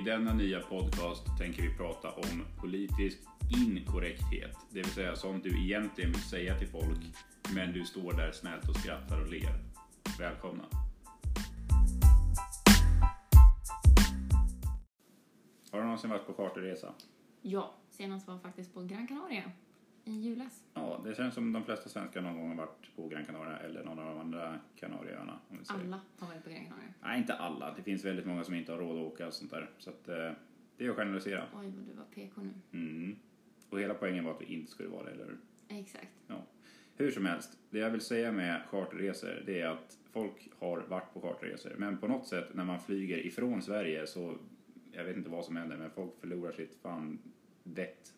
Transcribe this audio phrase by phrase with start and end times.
[0.00, 3.18] I denna nya podcast tänker vi prata om politisk
[3.66, 4.56] inkorrekthet.
[4.70, 6.98] Det vill säga sånt du egentligen vill säga till folk,
[7.54, 9.54] men du står där snällt och skrattar och ler.
[10.18, 10.64] Välkomna!
[15.70, 16.94] Har du någonsin varit på charterresa?
[17.42, 19.52] Ja, senast var faktiskt på Gran Canaria
[20.04, 20.64] i julas.
[20.74, 23.84] Ja, det känns som de flesta svenskar någon gång har varit på Gran Canaria eller
[23.84, 25.38] någon av de andra Kanarieöarna.
[25.66, 26.92] Alla har varit på Gran Canaria.
[27.02, 27.74] Nej, inte alla.
[27.74, 29.70] Det finns väldigt många som inte har råd att åka och sånt där.
[29.78, 30.32] Så att, eh,
[30.76, 31.44] det är att generalisera.
[31.54, 32.78] Oj, vad du var PK nu.
[32.78, 33.16] Mm.
[33.70, 35.38] Och hela poängen var att vi inte skulle vara det, eller hur?
[35.68, 36.12] Exakt.
[36.26, 36.46] Ja.
[36.94, 41.14] Hur som helst, det jag vill säga med charterresor det är att folk har varit
[41.14, 41.74] på charterresor.
[41.78, 44.36] Men på något sätt när man flyger ifrån Sverige så,
[44.92, 47.18] jag vet inte vad som händer, men folk förlorar sitt fan
[47.62, 48.14] vett.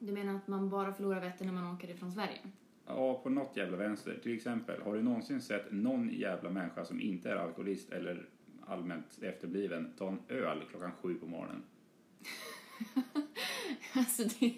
[0.00, 2.38] Du menar att man bara förlorar vettet när man åker ifrån Sverige?
[2.86, 4.18] Ja, på något jävla vänster.
[4.22, 8.28] Till exempel, har du någonsin sett någon jävla människa som inte är alkoholist eller
[8.66, 11.62] allmänt efterbliven ta en öl klockan sju på morgonen?
[13.94, 14.54] Alltså, det,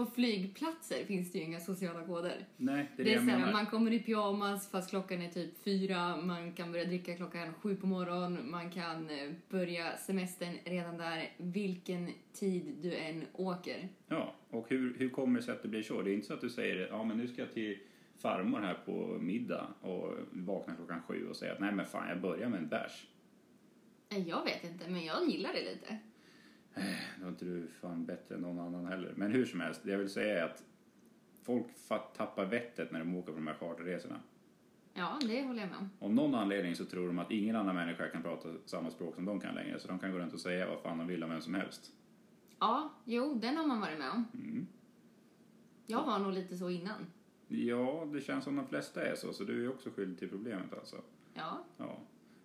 [0.00, 2.46] på flygplatser finns det ju inga sociala koder.
[2.56, 5.22] Nej, det är det, Det är jag så här, man kommer i pyjamas fast klockan
[5.22, 9.96] är typ fyra, man kan börja dricka klockan sju på morgonen, man kan eh, börja
[9.96, 13.88] semestern redan där, vilken tid du än åker.
[14.08, 16.02] Ja, och hur, hur kommer det sig att det blir så?
[16.02, 17.78] Det är inte så att du säger ja men nu ska jag till
[18.16, 22.20] farmor här på middag och vaknar klockan sju och säger att nej men fan jag
[22.20, 23.06] börjar med en bärs.
[24.08, 25.98] Jag vet inte, men jag gillar det lite.
[27.20, 29.12] Då är inte du fan bättre än någon annan heller.
[29.16, 30.64] Men hur som helst, det jag vill säga är att
[31.42, 31.66] folk
[32.16, 34.20] tappar vettet när de åker på de här charterresorna.
[34.94, 35.90] Ja, det håller jag med om.
[35.98, 39.24] Av någon anledning så tror de att ingen annan människa kan prata samma språk som
[39.24, 39.80] de kan längre.
[39.80, 41.92] Så de kan gå runt och säga vad fan de vill om vem som helst.
[42.58, 44.24] Ja, jo, den har man varit med om.
[44.34, 44.66] Mm.
[45.86, 47.06] Jag var nog lite så innan.
[47.48, 50.74] Ja, det känns som de flesta är så, så du är också skyldig till problemet
[50.74, 50.96] alltså.
[51.34, 51.98] Ja, Ja.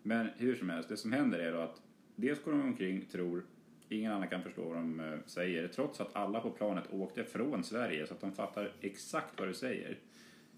[0.03, 1.81] Men hur som helst, det som händer är då att
[2.16, 3.46] dels går de omkring, tror
[3.90, 7.63] ingen annan kan förstå vad de eh, säger, trots att alla på planet åkte från
[7.63, 9.97] Sverige så att de fattar exakt vad du säger.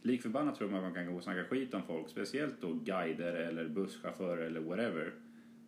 [0.01, 2.73] Lik förbannat tror man att man kan gå och snacka skit om folk, speciellt då
[2.73, 5.13] guider eller busschaufförer eller whatever.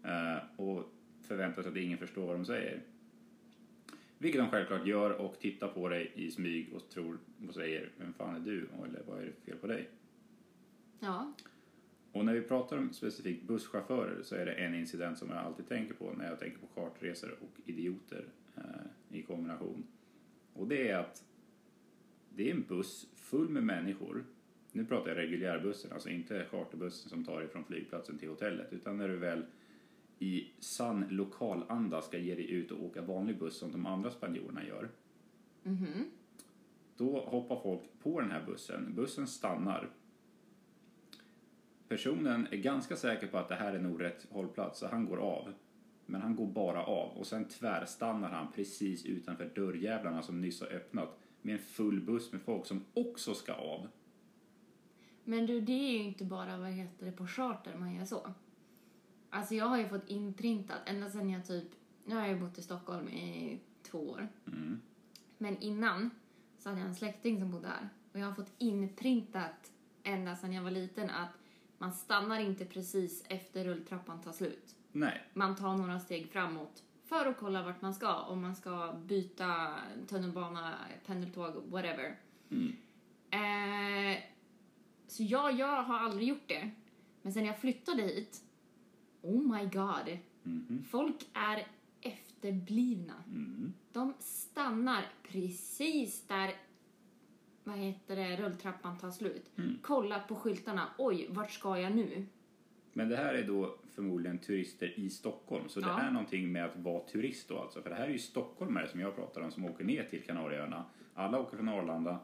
[0.04, 0.94] Eh, och
[1.28, 2.82] förväntar sig att ingen förstår vad de säger.
[4.18, 8.14] Vilket de självklart gör och tittar på dig i smyg och tror och säger Vem
[8.14, 8.68] fan är du?
[8.86, 9.90] Eller vad är det för fel på dig?
[11.00, 11.34] ja,
[12.12, 15.68] och när vi pratar om specifikt busschaufförer så är det en incident som jag alltid
[15.68, 18.26] tänker på när jag tänker på charterresor och idioter
[18.56, 19.84] eh, i kombination.
[20.54, 21.24] Och det är att
[22.30, 24.24] det är en buss full med människor.
[24.72, 28.74] Nu pratar jag reguljärbussen, alltså inte charterbussen som tar dig från flygplatsen till hotellet.
[28.74, 29.46] Utan när du väl
[30.20, 34.66] i sann lokalanda ska ge dig ut och åka vanlig buss som de andra spanjorerna
[34.66, 34.90] gör.
[35.64, 36.06] mhm,
[36.98, 38.94] Då hoppar folk på den här bussen.
[38.96, 39.90] Bussen stannar.
[41.90, 45.18] Personen är ganska säker på att det här är nog rätt hållplats, så han går
[45.18, 45.54] av.
[46.06, 50.68] Men han går bara av och sen tvärstannar han precis utanför dörrjävlarna som nyss har
[50.68, 53.88] öppnat med en full buss med folk som också ska av.
[55.24, 58.34] Men du, det är ju inte bara vad heter det på charter man gör så.
[59.30, 61.68] Alltså jag har ju fått inprintat ända sedan jag typ,
[62.06, 64.28] nu har jag bott i Stockholm i två år.
[64.48, 64.82] Mm.
[65.38, 66.10] Men innan
[66.58, 67.90] så hade jag en släkting som bodde här.
[68.14, 69.72] Och jag har fått inprintat
[70.04, 71.39] ända sedan jag var liten att
[71.80, 74.76] man stannar inte precis efter rulltrappan tar slut.
[74.92, 78.22] Nej, Man tar några steg framåt för att kolla vart man ska.
[78.22, 79.76] Om man ska byta
[80.08, 80.74] tunnelbana,
[81.06, 82.20] pendeltåg, whatever.
[82.52, 82.76] Mm.
[83.32, 84.24] Eh,
[85.08, 86.72] så ja, jag har aldrig gjort det.
[87.22, 88.44] Men sen jag flyttade hit,
[89.22, 90.18] oh my god.
[90.44, 90.86] Mhm.
[90.90, 91.68] Folk är
[92.02, 93.24] efterblivna.
[93.28, 93.74] Mm.
[93.92, 96.54] De stannar precis där
[97.70, 99.52] vad heter det, rulltrappan tar slut.
[99.58, 99.78] Mm.
[99.82, 100.88] Kolla på skyltarna.
[100.98, 102.26] Oj, vart ska jag nu?
[102.94, 105.70] Men det här är då förmodligen turister i Stockholm.
[105.70, 106.00] Så det Ja.
[106.02, 107.82] är någonting med att vara turist då alltså.
[107.82, 110.86] För det här är ju stockholmare som jag pratar om som åker ner till Kanarieöarna.
[111.14, 112.20] Alla åker från Arlanda.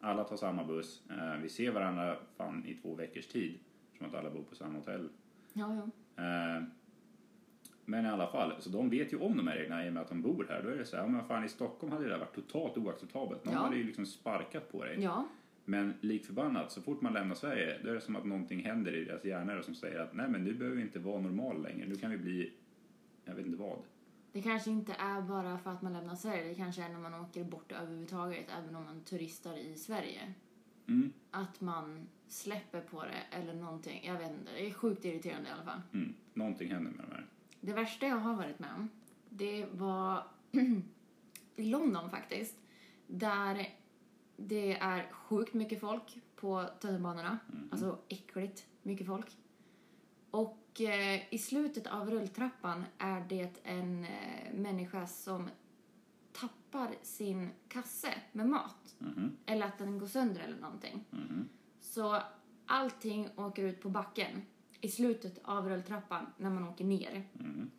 [0.00, 1.02] Alla tar samma buss.
[1.10, 3.58] Eh, vi ser varandra fan i två veckors tid.
[3.98, 5.08] Som att alla bor på samma hotell.
[5.52, 5.88] Ja, ja.
[7.90, 10.02] Men i alla fall, så de vet ju om de här reglerna i och med
[10.02, 10.62] att de bor här.
[10.62, 13.44] Då är det så här, men fan i Stockholm hade det där varit totalt oacceptabelt.
[13.44, 13.60] Någon Ja.
[13.60, 14.96] hade ju liksom sparkat på dig.
[15.00, 15.28] Ja,
[15.64, 18.94] Men lik förbannat, så fort man lämnar Sverige, då är det som att någonting händer
[18.94, 21.86] i deras hjärnor som säger att nej men nu behöver vi inte vara normal längre,
[21.88, 22.52] nu kan vi bli,
[23.24, 23.78] jag vet inte vad.
[24.32, 26.48] det kanske inte är bara för att man lämnar Sverige.
[26.48, 30.34] Det kanske är när man åker bort överhuvudtaget, även om man turistar i Sverige.
[30.88, 34.02] Mm, Att man släpper på det eller någonting.
[34.06, 34.52] Jag vet inte.
[34.56, 35.80] Det är sjukt irriterande i alla fall.
[35.92, 37.26] mm, någonting händer med de här.
[37.60, 38.90] Det värsta jag har varit med om,
[39.28, 40.26] det var
[41.56, 42.56] i London faktiskt.
[43.06, 43.68] Där
[44.36, 47.38] det är sjukt mycket folk på tunnelbanorna.
[47.70, 49.36] Alltså äckligt mycket folk.
[50.30, 55.48] Och eh, i slutet av rulltrappan är det en eh, människa som
[56.32, 58.94] tappar sin kasse med mat.
[58.98, 59.36] Mhm.
[59.46, 61.04] Eller att den går sönder eller någonting.
[61.10, 61.48] Mhm.
[61.80, 62.22] Så
[62.66, 64.42] allting åker ut på backen
[64.80, 67.22] i slutet av rulltrappan när man åker ner.
[67.32, 67.70] Mhm.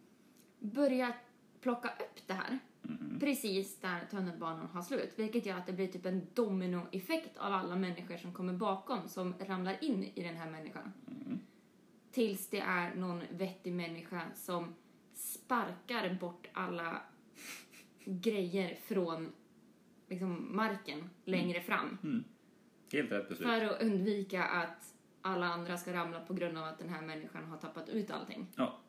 [0.60, 1.14] Börjar
[1.62, 3.18] plocka upp det här Mhm.
[3.20, 5.14] precis där tunnelbanan har slut.
[5.16, 9.34] Vilket gör att det blir typ en dominoeffekt av alla människor som kommer bakom som
[9.40, 10.94] ramlar in i den här människan.
[11.06, 11.40] Mhm.
[12.12, 14.76] Tills det är någon vettig människa som
[15.14, 17.02] sparkar bort alla
[18.06, 19.32] grejer från
[20.08, 21.98] liksom, marken längre fram.
[22.04, 22.24] Mm.
[22.92, 23.48] Helt rätt beslut.
[23.48, 24.91] För att undvika att
[25.22, 28.48] alla andra ska ramla på grund av att den här människan har tappat ut allting.
[28.56, 28.80] Ja.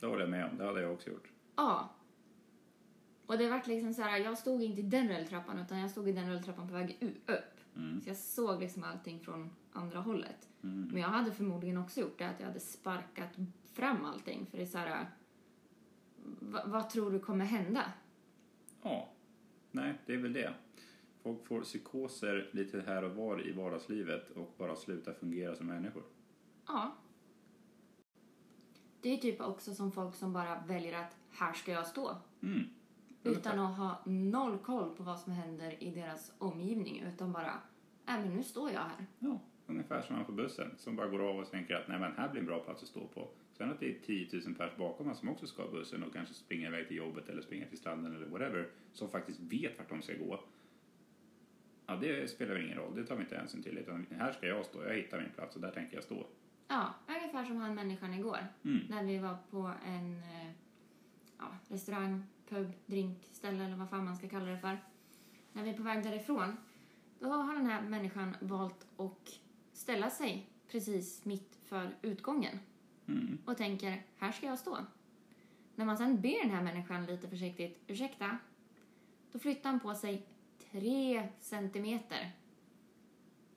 [0.00, 0.58] Det håller jag med om.
[0.58, 1.30] Det hade jag också gjort.
[1.56, 1.94] Ja.
[3.26, 6.08] Och det vart liksom så här, jag stod inte i den rulltrappan utan jag stod
[6.08, 7.76] i den rulltrappan på väg upp.
[7.76, 8.00] Mm.
[8.00, 10.48] Så jag såg liksom allting från andra hållet.
[10.62, 10.88] Mm.
[10.92, 13.30] Men jag hade förmodligen också gjort det, att jag hade sparkat
[13.72, 14.46] fram allting.
[14.46, 15.06] För det är så här,
[16.24, 17.92] va, vad tror du kommer hända?
[18.82, 19.12] Ja.
[19.70, 20.54] Nej, det är väl det.
[21.26, 26.02] Folk får psykoser lite här och var i vardagslivet och bara slutar fungera som människor.
[26.66, 26.96] Ja.
[29.00, 32.16] Det är typ också som folk som bara väljer att här ska jag stå.
[32.42, 32.62] Mm.
[33.22, 37.02] Utan att ha noll koll på vad som händer i deras omgivning.
[37.14, 37.52] Utan bara,
[38.08, 39.06] äh men nu står jag här.
[39.18, 42.12] Ja, ungefär som man på bussen som bara går av och tänker att nej men
[42.12, 43.28] här blir en bra plats att stå på.
[43.52, 46.34] Sen att det är 10 000 pers bakom som också ska ha bussen och kanske
[46.34, 48.68] springer iväg till jobbet eller springer till stranden eller whatever.
[48.92, 50.40] Som faktiskt vet vart de ska gå.
[51.86, 52.94] Ja, det spelar ingen roll.
[52.94, 53.78] Det tar vi inte hänsyn till.
[53.78, 54.84] Utan här ska jag stå.
[54.84, 56.26] Jag hittar min plats och där tänker jag stå.
[56.68, 58.38] Ja, ungefär som han människan igår.
[58.64, 58.80] Mm.
[58.88, 60.50] När vi var på en eh,
[61.38, 64.78] ja, restaurang, pub, drinkställe eller vad fan man ska kalla det för.
[65.52, 66.56] När vi är på väg därifrån,
[67.18, 69.40] då har den här människan valt att
[69.72, 72.58] ställa sig precis mitt för utgången
[73.08, 73.38] Mm.
[73.44, 74.78] och tänker, här ska jag stå.
[75.74, 78.38] När man sen ber den här människan lite försiktigt, ursäkta,
[79.32, 80.26] då flyttar han på sig
[80.80, 82.30] tre centimeter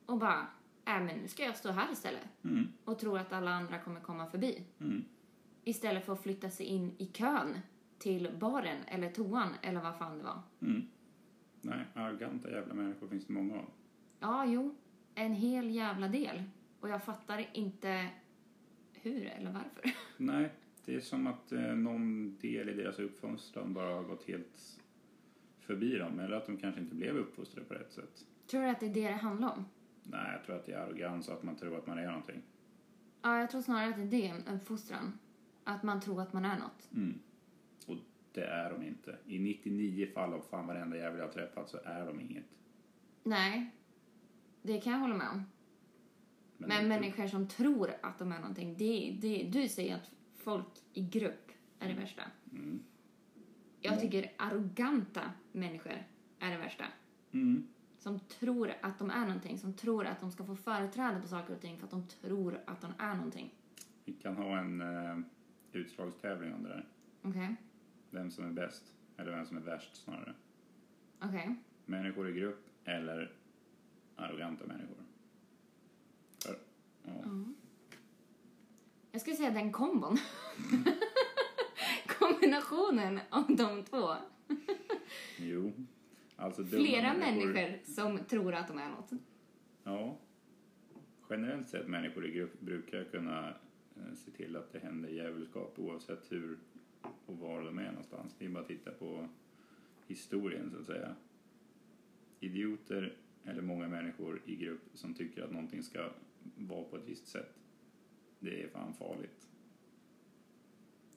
[0.06, 0.46] och bara,
[0.86, 2.66] äh men nu ska jag stå här istället Mm.
[2.84, 4.64] och tror att alla andra kommer komma förbi.
[4.80, 5.04] Mm.
[5.64, 7.58] Istället för att flytta sig in i kön
[7.98, 10.42] till baren eller toan eller vad fan det var.
[10.62, 10.82] Mm.
[11.60, 13.70] Nej, arroganta jävla människor finns det många av.
[14.20, 14.74] Ja, jo,
[15.14, 16.42] en hel jävla del.
[16.80, 18.08] Och jag fattar inte
[18.92, 19.90] hur eller varför.
[20.16, 20.52] Nej,
[20.84, 24.79] det är som att eh, någon del i deras uppfostran bara har gått helt
[25.70, 26.18] förbi dem.
[26.18, 28.26] Eller att de kanske inte blev uppfostrade på rätt sätt.
[28.46, 29.64] Tror du att det är det det handlar om?
[30.02, 32.42] Nej, jag tror att det är arrogans och att man tror att man är någonting.
[33.22, 35.18] Ja, jag tror snarare att det är det, en uppfostran.
[35.64, 36.88] Att man tror att man är något.
[36.94, 37.18] Mm.
[37.86, 37.96] Och
[38.32, 39.18] det är de inte.
[39.26, 42.44] I 99 fall av fan varenda jävel jag har träffat så är de inget.
[43.22, 43.70] Nej,
[44.62, 45.42] det kan jag hålla med om.
[46.58, 50.82] Men, tror- människor som tror att de är någonting, det, det, du säger att folk
[50.92, 52.22] i grupp är det värsta.
[52.52, 52.82] Mm.
[53.80, 54.04] Jag Mm.
[54.04, 55.92] tycker arroganta människor
[56.38, 56.84] är det värsta.
[57.32, 57.66] Mm.
[57.98, 61.54] Som tror att de är någonting, som tror att de ska få företräde på saker
[61.54, 63.54] och ting för att de tror att de är någonting.
[64.04, 65.18] Vi kan ha en eh,
[65.72, 66.88] utslagstävling om det där.
[67.22, 67.56] Okej?
[68.10, 68.94] Vem som är bäst.
[69.16, 70.34] Eller vem som är värst snarare.
[71.22, 71.54] Okej.
[71.86, 73.32] Människor i grupp eller
[74.16, 74.96] arroganta människor.
[76.44, 76.58] För,
[77.02, 77.22] ja.
[77.24, 77.54] Mm.
[79.12, 80.16] Jag skulle säga den kombon.
[82.40, 84.14] Kombinationen av de två.
[85.38, 85.72] Jo.
[86.36, 89.10] Alltså Flera människor som tror att de är något.
[89.84, 90.18] Ja.
[91.30, 93.48] Generellt sett människor i grupp brukar kunna
[93.96, 96.58] eh, se till att det händer djävulskap oavsett hur
[97.26, 98.34] och var de är någonstans.
[98.38, 99.28] Det är bara att titta på
[100.06, 101.14] historien så att säga.
[102.40, 106.10] Idioter eller många människor i grupp som tycker att någonting ska
[106.56, 107.58] vara på ett visst sätt.
[108.38, 109.49] Det är fan farligt.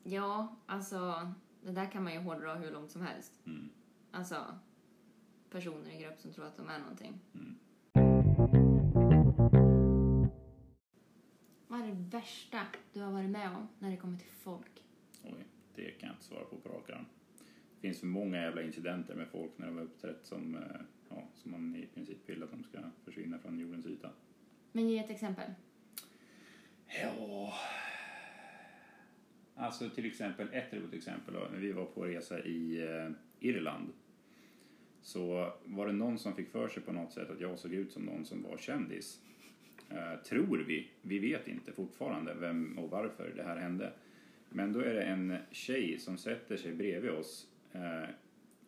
[0.03, 1.31] Ja, alltså
[1.61, 3.41] det där kan man ju hårdra hur långt som helst.
[3.45, 3.69] Mm.
[4.11, 4.59] Alltså
[5.49, 7.19] personer i grupp som tror att de är någonting.
[7.33, 7.55] Mm.
[11.67, 12.59] Vad är det värsta
[12.93, 14.83] du har varit med om när det kommer till folk?
[15.23, 15.45] Oj,
[15.75, 17.05] det kan jag inte svara på på rak arm.
[17.75, 21.27] Det finns för många jävla incidenter med folk när de har uppträtt som, eh, ja,
[21.35, 24.09] som man i princip vill att de ska försvinna från jordens yta.
[24.71, 25.51] Men ge ett exempel.
[27.01, 27.53] Ja...
[29.55, 33.93] Alltså till exempel, ett roligt exempel då, när vi var på resa i eh, Irland
[35.01, 37.91] så var det någon som fick för sig på något sätt att jag såg ut
[37.91, 39.19] som någon som var kändis.
[39.89, 40.87] Eh, tror vi.
[41.01, 43.93] Vi vet inte fortfarande vem och varför det här hände.
[44.49, 48.09] Men då är det en tjej som sätter sig bredvid oss eh,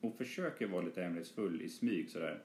[0.02, 2.40] och försöker vara lite hemlighetsfull i smyg sådär.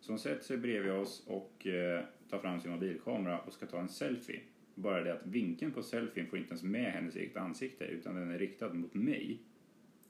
[0.00, 3.80] Så hon sätter sig bredvid oss och eh, tar fram sin mobilkamera och ska ta
[3.80, 4.40] en selfie.
[4.78, 8.30] Bara det att vinkeln på selfien får inte ens med hennes eget ansikte utan den
[8.30, 9.42] är riktad mot mig.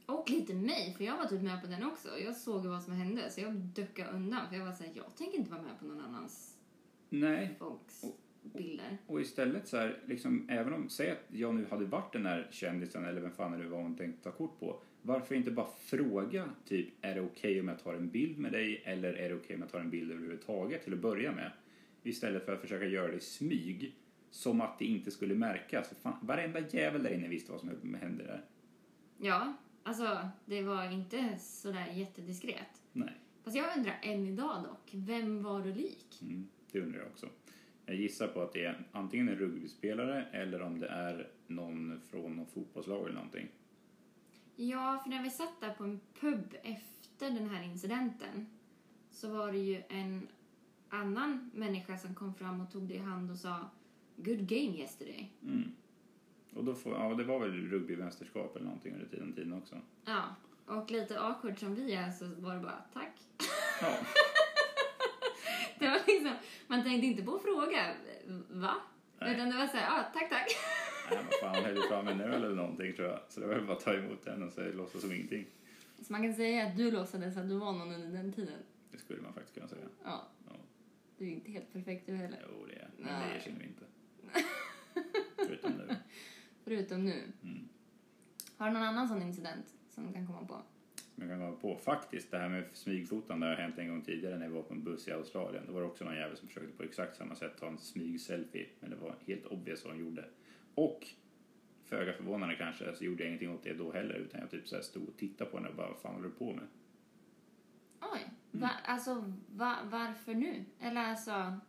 [0.06, 2.08] Och lite mig, för jag var typ med på den också.
[2.24, 4.48] Jag såg vad som hände, så jag duckade undan.
[4.48, 6.56] För jag var såhär, jag tänker inte vara med på någon annans
[7.08, 8.04] Nej, folks
[8.42, 8.98] bilder.
[9.06, 12.48] och istället så här, liksom, även om, säg att jag nu hade varit den här
[12.50, 14.80] kändisen eller vem fan det var hon tänkte ta kort på.
[15.02, 18.82] Varför inte bara fråga typ, är det okej om jag tar en bild med dig
[18.84, 21.52] eller är det okej om jag tar en bild överhuvudtaget till att börja med?
[22.02, 23.94] Istället för att försöka göra det i smyg,
[24.36, 25.94] som att det inte skulle märkas.
[26.02, 28.44] Fan, varenda jävel där inne visste vad som hände där.
[29.18, 29.52] Ja,
[29.82, 32.82] alltså det var inte sådär jättediskret.
[32.92, 33.14] Nej.
[33.44, 36.18] Fast jag undrar än idag dock, vem var du lik?
[36.22, 37.28] Mm, det undrar jag också.
[37.86, 42.36] Jag gissar på att det är antingen en rugbyspelare eller om det är någon från
[42.36, 43.48] något fotbollslag eller någonting.
[44.56, 48.46] Ja, för när vi satt där på en pub efter den här incidenten
[49.10, 50.28] så var det ju en
[50.88, 53.70] annan människa som kom fram och tog det i hand och sa
[54.16, 55.32] Good game yesterday.
[55.42, 55.72] Mm.
[56.54, 59.80] Och då får, ja, det var väl rugbymästerskap eller någonting under tiden, tiden också.
[60.04, 60.22] Ja,
[60.66, 63.20] och lite awkward som vi är så var det bara tack.
[63.80, 63.96] Ja,
[65.78, 66.32] Det var liksom,
[66.66, 67.94] man tänkte inte på att fråga
[68.48, 68.74] va?
[69.20, 69.34] Nej.
[69.34, 70.46] Utan det var så här, ja tack tack.
[71.10, 73.20] nej, vad fan, höll ju fram en öl eller någonting tror jag.
[73.28, 75.46] Så det var väl bara att ta emot den och säga låtsas som ingenting.
[76.02, 78.58] Så man kan säga att du låtsades att du var någon under den tiden.
[78.90, 79.86] Det skulle man faktiskt kunna säga.
[80.04, 80.28] Ja.
[80.48, 80.52] Ja.
[81.18, 82.46] Du är inte helt perfekt du heller.
[82.48, 83.30] Jo, det är Men Nej.
[83.30, 83.84] det erkänner vi inte.
[85.36, 85.96] Förutom nu.
[86.64, 87.22] Förutom nu.
[87.42, 87.68] Mm.
[88.56, 90.62] Har du någon annan sån incident som du kan komma på?
[91.14, 91.78] Som jag kan komma på.
[91.78, 94.84] Faktiskt, det här med smygfotande har hänt en gång tidigare när jag var på en
[94.84, 95.64] buss i Australien.
[95.66, 98.66] Då var det också någon jävel som försökte på exakt samma sätt ta en smygselfie.
[98.80, 100.24] Men det var helt obvious vad de gjorde.
[100.74, 101.06] Och,
[101.84, 104.14] föga förvånande kanske, så gjorde jag ingenting åt det då heller.
[104.14, 106.28] Utan jag typ så här stod och tittade på henne och bara, vad fan håller
[106.28, 106.66] du på med?
[108.00, 108.30] Oj.
[108.50, 110.64] Va, alltså, va, varför nu?
[110.80, 111.60] Eller alltså...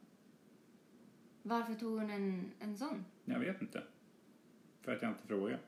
[1.47, 3.05] Varför tog hon en, en sån?
[3.25, 3.83] Jag vet inte.
[4.81, 5.59] För att jag inte frågade.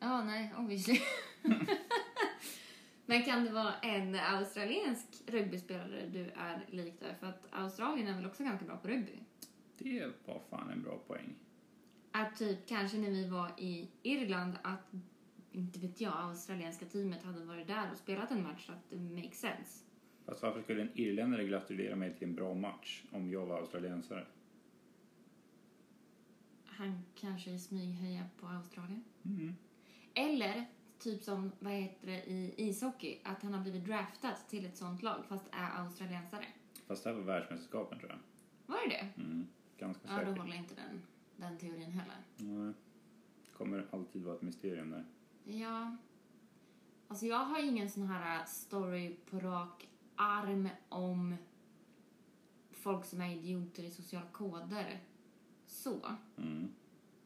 [0.00, 1.00] Ja, nej, obviously.
[3.06, 7.14] Men kan det vara en australiensk rugbyspelare du är lik där?
[7.20, 9.18] För att Australien är väl också ganska bra på rugby?
[9.78, 11.34] Det var fan en bra poäng.
[12.12, 14.92] Att typ kanske när vi var i Irland att,
[15.52, 18.96] inte vet jag, australienska teamet hade varit där och spelat en match så att det
[18.96, 19.84] makes sense.
[20.26, 24.26] Fast varför skulle en irländare gratulera mig till en bra match om jag var australiensare?
[26.82, 29.04] Han kanske i smyg på Australien.
[29.24, 29.56] Mm.
[30.14, 30.66] Eller
[30.98, 35.02] typ som, vad heter det, i ishockey, att han har blivit draftad till ett sånt
[35.02, 36.46] lag fast är australiensare.
[36.86, 38.18] Fast det här var världsmästerskapen tror jag.
[38.66, 39.22] Var det det?
[39.22, 39.46] Mm.
[39.78, 40.38] Ganska Ja, då säkert.
[40.38, 41.02] håller inte den,
[41.36, 42.16] den teorin heller.
[42.36, 42.74] Nej.
[43.56, 45.04] kommer alltid vara ett mysterium där.
[45.44, 45.96] Ja.
[47.08, 51.36] Alltså jag har ingen sån här story på rak arm om
[52.70, 55.00] folk som är idioter i sociala koder.
[55.72, 56.16] Så.
[56.38, 56.68] Mm.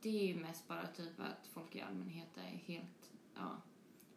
[0.00, 3.62] Det är ju mest bara typ att folk i allmänhet är helt, ja.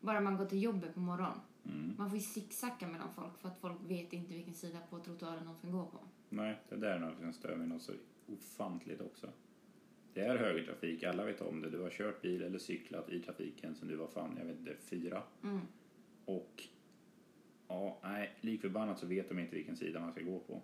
[0.01, 1.39] Bara man går till jobbet på morgonen.
[1.65, 1.95] Mm.
[1.97, 5.45] Man får ju zigzacka mellan folk för att folk vet inte vilken sida på trottoaren
[5.45, 5.99] de ska gå på.
[6.29, 7.93] Nej, det där är något som stör mig något så
[8.27, 9.29] ofantligt också.
[10.13, 11.69] Det är högertrafik, alla vet om det.
[11.69, 14.75] Du har kört bil eller cyklat i trafiken sen du var fan, jag vet inte,
[14.75, 15.23] fyra.
[15.43, 15.61] Mm.
[16.25, 16.63] Och
[17.67, 20.61] ja, nej, lik förbannat så vet de inte vilken sida man ska gå på.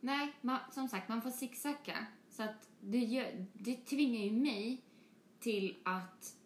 [0.00, 2.06] Nej, man, som sagt, man får zigzacka.
[2.30, 4.82] Så att det, gör, det tvingar ju mig
[5.40, 6.36] till att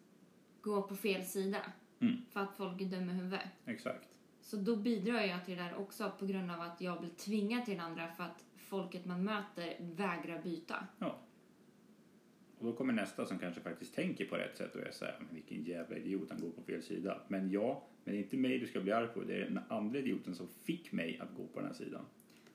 [0.61, 1.61] gå på fel sida.
[1.99, 2.17] Mm.
[2.29, 3.41] För att folk är dumma i huvudet.
[3.65, 4.07] Exakt.
[4.41, 7.65] Så då bidrar jag till det där också på grund av att jag blir tvingad
[7.65, 10.87] till andra för att folket man möter vägrar byta.
[10.99, 11.19] Ja.
[12.57, 15.15] Och då kommer nästa som kanske faktiskt tänker på rätt sätt och är så här,
[15.19, 17.21] men vilken jävla idiot, han går på fel sida.
[17.27, 19.59] Men ja, men det är inte mig du ska bli arg på, det är den
[19.69, 22.05] andra idioten som fick mig att gå på den här sidan.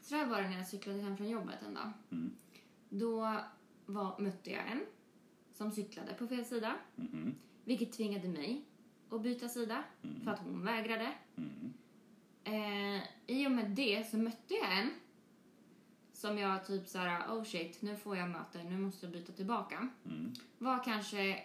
[0.01, 1.93] Så där var det när jag cyklade hem från jobbet en dag.
[2.11, 2.31] Mm.
[2.89, 3.41] Då
[3.87, 4.81] var, mötte jag en
[5.53, 6.77] som cyklade på fel sida.
[6.97, 7.35] Mhm.
[7.65, 8.65] Vilket tvingade mig
[9.11, 10.21] att byta sida Mm.
[10.21, 11.13] för att hon vägrade.
[11.37, 11.73] Mm.
[12.45, 14.91] Eh, I och med det så mötte jag en
[16.13, 19.89] som jag typ såhär, oh shit, nu får jag möte, nu måste jag byta tillbaka.
[20.05, 20.33] Mm.
[20.59, 21.43] Var kanske,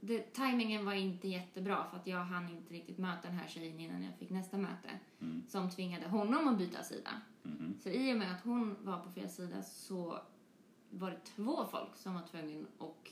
[0.00, 3.80] det, timingen var inte jättebra för att jag hann inte riktigt möta den här tjejen
[3.80, 4.90] innan jag fick nästa möte.
[5.20, 5.42] Mm.
[5.48, 7.10] Som tvingade honom att byta sida.
[7.82, 10.18] Så i och med att hon var på fel sida så
[10.94, 13.08] var det två folk som var tvungna att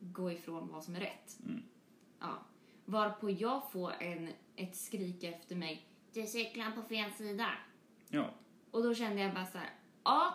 [0.00, 1.38] gå ifrån vad som är rätt.
[1.46, 1.62] Mm.
[2.20, 2.42] Ja.
[2.84, 5.86] Varpå jag får en, ett skrik efter mig.
[6.12, 7.50] Du cyklar på fel sida.
[8.08, 8.30] Ja,
[8.70, 9.70] Och då kände jag bara så här.
[10.04, 10.34] Ja,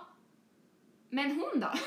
[1.10, 1.72] men hon då?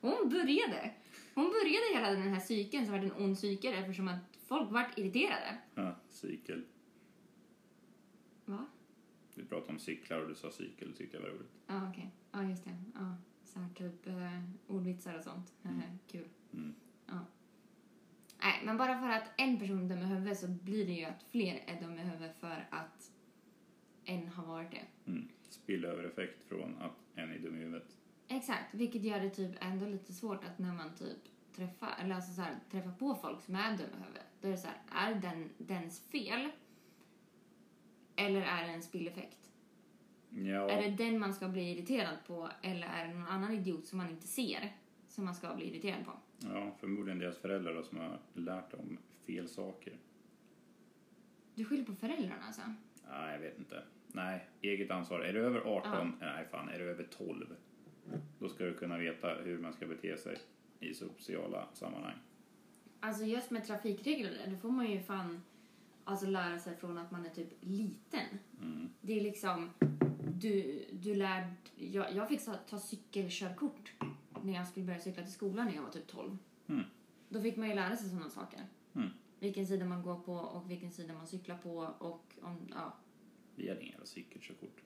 [0.00, 0.94] hon började.
[1.34, 4.18] Hon började hela den här cykeln som var en ond cykel eftersom att
[4.48, 5.58] folk vart irriterade.
[5.74, 6.64] ja, cykel.
[9.38, 11.52] Du pratade om cyklar och du sa cykel, tyckte jag var roligt.
[11.66, 12.10] Ja, okej.
[12.32, 12.76] Ja, just det.
[12.94, 15.52] Ja, Så här typ eh, ordvitsar och sånt.
[15.64, 15.80] Mm.
[16.06, 16.28] Kul.
[16.52, 16.74] Mm.
[17.06, 17.18] Ja.
[18.42, 21.04] Nej, men bara för att en person är dum i huvudet så blir det ju
[21.04, 23.12] att fler är dum i huvudet för att
[24.04, 25.10] en har varit det.
[25.10, 25.28] Mm.
[25.48, 27.96] Spillövereffekt från att en är dum i huvudet.
[28.28, 31.18] Exakt, vilket gör det typ ändå lite svårt att när man typ
[31.52, 34.52] träffar, eller alltså så här, träffar på folk som är dumma i huvudet, då är
[34.52, 36.50] det så här, är den dens fel?
[38.18, 39.50] Eller är det en spilleffekt?
[40.30, 43.86] Ja, Är det den man ska bli irriterad på eller är det någon annan idiot
[43.86, 44.72] som man inte ser
[45.08, 46.12] som man ska bli irriterad på?
[46.38, 49.92] ja, förmodligen deras föräldrar då, som har lärt dem fel saker.
[51.54, 52.62] Du skyller på föräldrarna alltså?
[53.10, 53.82] Nej, jag vet inte.
[54.06, 55.20] Nej, eget ansvar.
[55.20, 56.16] Är du över 18?
[56.20, 56.68] Nej, fan.
[56.68, 57.46] Är du över 12?
[58.38, 60.36] Då ska du kunna veta hur man ska bete sig
[60.80, 62.14] i sociala sammanhang.
[63.00, 65.42] Alltså just med trafikregler, det får man ju fan
[66.08, 68.26] alltså lära sig från att man är typ liten.
[68.62, 68.88] Mm.
[69.00, 69.70] Det är liksom,
[70.40, 73.92] du, du lär, jag, jag fick ta cykelkörkort
[74.42, 76.38] när jag skulle börja cykla till skolan när jag var typ 12.
[76.66, 76.84] Mm.
[77.28, 78.66] Då fick man ju lära sig sådana saker.
[78.94, 79.08] Mm.
[79.38, 82.96] Vilken sida man går på och vilken sida man cyklar på och om, ja.
[83.54, 84.82] Vi hade inga jävla cykelkörkort.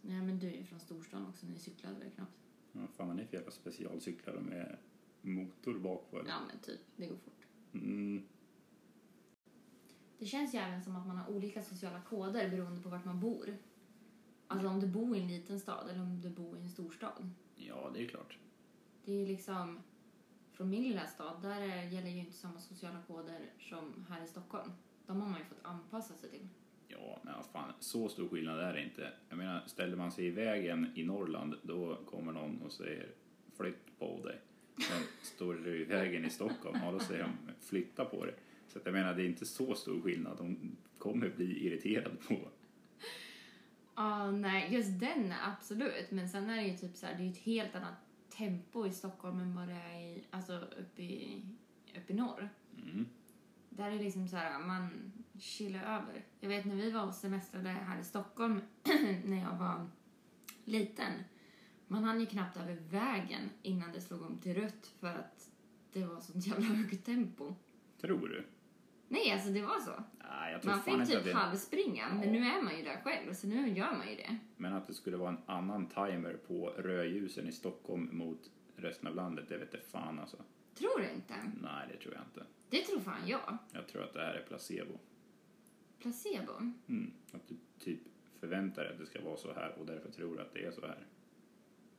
[0.00, 2.38] Nej men du är ju från storstan också, ni cyklade väl knappt?
[2.72, 4.76] Vad fan har ni för jävla specialcyklar med
[5.20, 6.18] motor bak på?
[6.18, 6.30] eller?
[6.30, 7.46] Ja men typ, det går fort.
[7.72, 8.22] Mm.
[10.24, 13.20] Det känns ju även som att man har olika sociala koder beroende på vart man
[13.20, 13.56] bor.
[14.46, 17.30] Alltså om du bor i en liten stad eller om du bor i en storstad.
[17.56, 18.38] Ja, det är klart.
[19.04, 19.80] Det är ju liksom,
[20.52, 24.26] från min lilla stad, där är- gäller ju inte samma sociala koder som här i
[24.26, 24.72] Stockholm.
[25.06, 26.48] De har man ju fått anpassa sig till.
[26.88, 29.12] Ja, men vad fan, så stor skillnad är det inte.
[29.28, 33.08] Jag menar, ställer man sig i vägen i Norrland, då kommer någon och säger
[33.56, 34.40] flytt på dig.
[34.76, 38.34] Men står du i vägen i Stockholm, ja då säger de flytta på dig.
[38.74, 40.38] Så jag menar, det är inte så stor skillnad.
[40.38, 42.38] De kommer bli irriterade på.
[43.94, 46.10] Ja, nej, just den absolut.
[46.10, 47.94] Men sen är det ju typ så här, det är ett helt annat
[48.28, 51.42] tempo i Stockholm än vad det är i, alltså uppe i,
[51.96, 52.48] uppe i norr.
[52.76, 53.06] Mm.
[53.70, 56.24] Där är det liksom så här, man chillar över.
[56.40, 58.60] Jag vet när vi var och semestrade här i Stockholm
[59.24, 59.86] när jag var
[60.64, 61.12] liten.
[61.86, 65.50] Man hann ju knappt över vägen innan det slog om till rött för att
[65.92, 67.54] det var sånt jävla högt tempo.
[68.00, 68.44] Tror du?
[69.08, 69.92] Nej, alltså det var så.
[70.30, 71.32] Nej, jag tror Man fan fick inte typ det...
[71.38, 74.38] halvspringa, men nu är man ju där själv, så nu gör man ju det.
[74.56, 79.14] Men att det skulle vara en annan timer på rödljusen i Stockholm mot resten av
[79.14, 80.36] landet, det vet jag fan alltså.
[80.74, 81.34] Tror du inte?
[81.62, 82.46] Nej, det tror jag inte.
[82.70, 83.58] Det tror fan jag.
[83.72, 84.98] Jag tror att det här är placebo.
[85.98, 86.52] Placebo?
[86.88, 87.12] Mm.
[87.32, 88.00] Att du typ
[88.40, 90.80] förväntar dig att det ska vara så här och därför tror att det är så
[90.80, 91.06] här.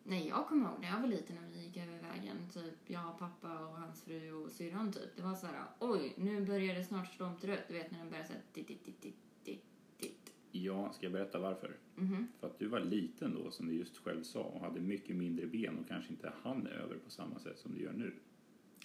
[0.08, 2.38] Nej, jag kommer ihåg när jag var liten när vi gick över vägen.
[2.54, 5.16] Typ jag, pappa och hans fru och syrran typ.
[5.16, 7.68] Det var så här, oj, nu börjar det snart slå om till rött.
[7.68, 9.64] Du vet när den börjar titt, titt, titt, titt, titt,
[9.98, 10.34] titt.
[10.52, 11.78] Ja, ska jag berätta varför?
[11.96, 12.28] Mhm.
[12.40, 15.48] För att du var liten då, som du just själv sa, och hade mycket mindre
[15.48, 18.14] ben och kanske inte hann över på samma sätt som du gör nu.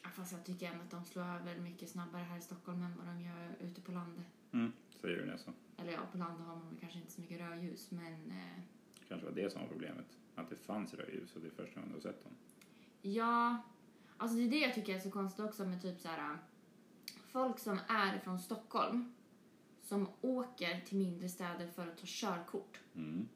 [0.02, 2.96] Ja, Fast jag tycker ändå att de slår över mycket snabbare här i Stockholm än
[2.96, 4.26] vad de gör ute på landet.
[4.52, 4.72] Mm.
[5.00, 5.52] Säger du så?
[5.76, 8.62] Eller ja, på landet har man kanske inte så mycket rödljus, men eh,
[9.08, 10.19] kanske var det som var problemet.
[10.34, 12.32] Att det fanns rödljus och det är första gången du har sett dem.
[13.02, 13.56] Ja,
[14.16, 16.38] alltså det är det jag tycker är så konstigt också med typ så här
[17.32, 19.12] folk som är från Stockholm
[19.82, 22.80] som åker till mindre städer för att ta körkort.
[22.94, 23.28] Mm.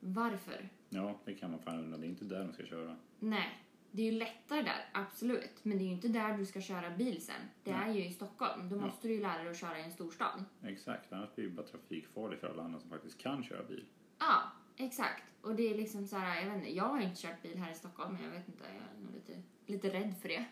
[0.00, 0.68] Varför?
[0.88, 1.98] Ja, det kan man fan undra.
[1.98, 2.96] Det är inte där de ska köra.
[3.18, 5.64] Nej, det är ju lättare där, absolut.
[5.64, 7.34] Men det är ju inte där du ska köra bil sen.
[7.64, 7.90] Det Nej.
[7.90, 8.68] är ju i Stockholm.
[8.68, 8.80] Då Ja.
[8.80, 10.44] måste du ju lära dig att köra i en storstad.
[10.62, 13.84] Exakt, annars blir det bara trafikfarligt för alla andra som faktiskt kan köra bil.
[14.18, 14.42] Ja,
[14.76, 15.24] exakt.
[15.42, 17.72] Och det är liksom så här, jag vet inte, jag har inte kört bil här
[17.72, 20.44] i Stockholm, men jag vet inte, jag är nog lite, lite rädd för det.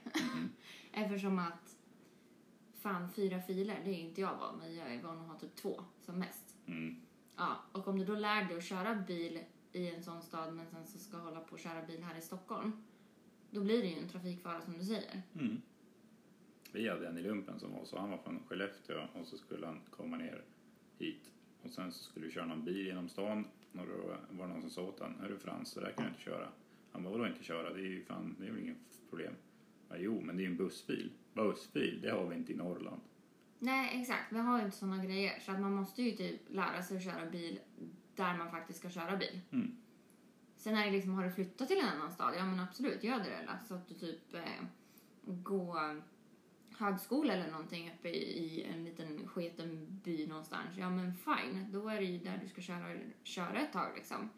[0.93, 1.77] Eftersom att
[2.75, 4.77] fan, fyra filer, det är inte jag van vid.
[4.77, 6.57] Jag är van att ha typ två som mest.
[6.67, 6.97] Mm.
[7.37, 10.67] Ja, och om du då lär dig att köra bil i en sån stad men
[10.67, 12.73] sen så ska hålla på och köra bil här i Stockholm,
[13.51, 15.23] då blir det ju en trafikfara som du säger.
[15.35, 15.63] Mm.
[16.73, 19.67] Vi hade en i lumpen som var så, han var från Skellefteå och så skulle
[19.67, 20.45] han komma ner
[20.99, 21.31] hit.
[21.63, 23.45] Och sen så skulle vi köra någon bil genom stan
[23.81, 26.11] och då var det någon som sa åt honom, hörru Frans, så där kan du
[26.11, 26.49] inte köra.
[26.93, 27.73] Han bara, vadå inte köra?
[27.73, 29.35] Det är ju fan, det är väl inget problem.
[29.89, 31.13] Ja, jo, men det är ju en bussbil.
[31.35, 33.01] Bussbil, det har vi inte i Norrland.
[33.59, 34.33] Nej, exakt.
[34.33, 35.41] Vi har ju inte såna grejer.
[35.41, 37.61] Så att man måste ju typ lära sig att köra bil
[38.15, 39.41] där man faktiskt ska köra bil.
[39.51, 39.77] Mm.
[40.57, 42.35] Sen är det liksom, har du flyttat till en annan stad?
[42.37, 43.59] Ja men absolut, gör det eller?
[43.69, 44.65] Så att du typ eh,
[45.25, 46.03] går
[46.83, 50.77] högskola eller någonting uppe i, en liten sketen by någonstans.
[50.79, 54.31] Ja men fine, då är det ju där du ska köra, köra ett tag liksom.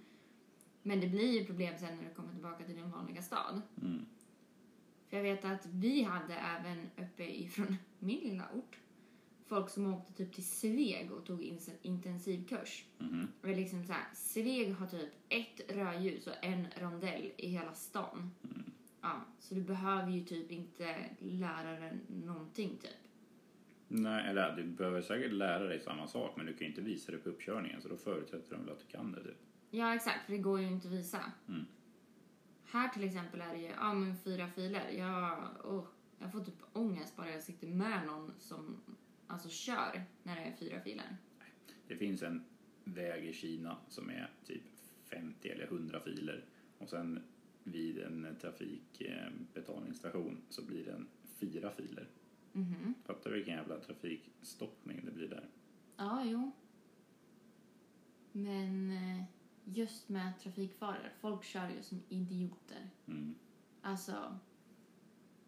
[0.83, 3.63] Men det blir ju problem sen när du kommer tillbaka till din vanliga stad.
[3.83, 4.07] Mm.
[5.09, 8.79] För jag vet att vi hade även uppe ifrån min lilla ort
[9.47, 12.85] folk som åkte typ till Sveg och tog in- intensivkurs.
[12.99, 13.29] Mhm.
[13.41, 17.49] Och det är liksom så här, Sveg har typ ett rödljus och en rondell i
[17.49, 18.31] hela stan.
[19.05, 22.91] Ja, så du behöver ju typ inte lära dig någonting typ.
[23.89, 27.13] Nej, eller du behöver säkert lära dig samma sak men du kan ju inte visa
[27.13, 29.37] det på uppkörningen så då förutsätter de väl att du kan det typ.
[29.71, 31.33] Ja, exakt, för det går ju inte att visa.
[31.49, 31.65] Mm.
[32.65, 34.91] Här till exempel är det ju, ja men fyra filer.
[34.91, 35.85] Jag, åh,
[36.19, 38.81] jag får typ ångest bara jag sitter med någon som
[39.27, 41.17] alltså kör när det är fyra filer.
[41.89, 42.45] Det finns en
[42.85, 44.63] väg i Kina som är typ
[45.11, 46.45] 50 eller 100 filer
[46.79, 47.23] och sen
[47.65, 51.07] vid en trafikbetalningsstation så blir den
[51.39, 52.09] fyra filer.
[52.53, 52.95] Mhm.
[53.05, 55.49] Fattar du vilken jävla trafikstockning det blir där?
[55.97, 56.51] Ja, jo.
[58.33, 59.23] Men eh,
[59.65, 62.91] just med trafikfaror, folk kör ju som idioter.
[63.07, 63.35] Mm.
[63.83, 64.39] Alltså,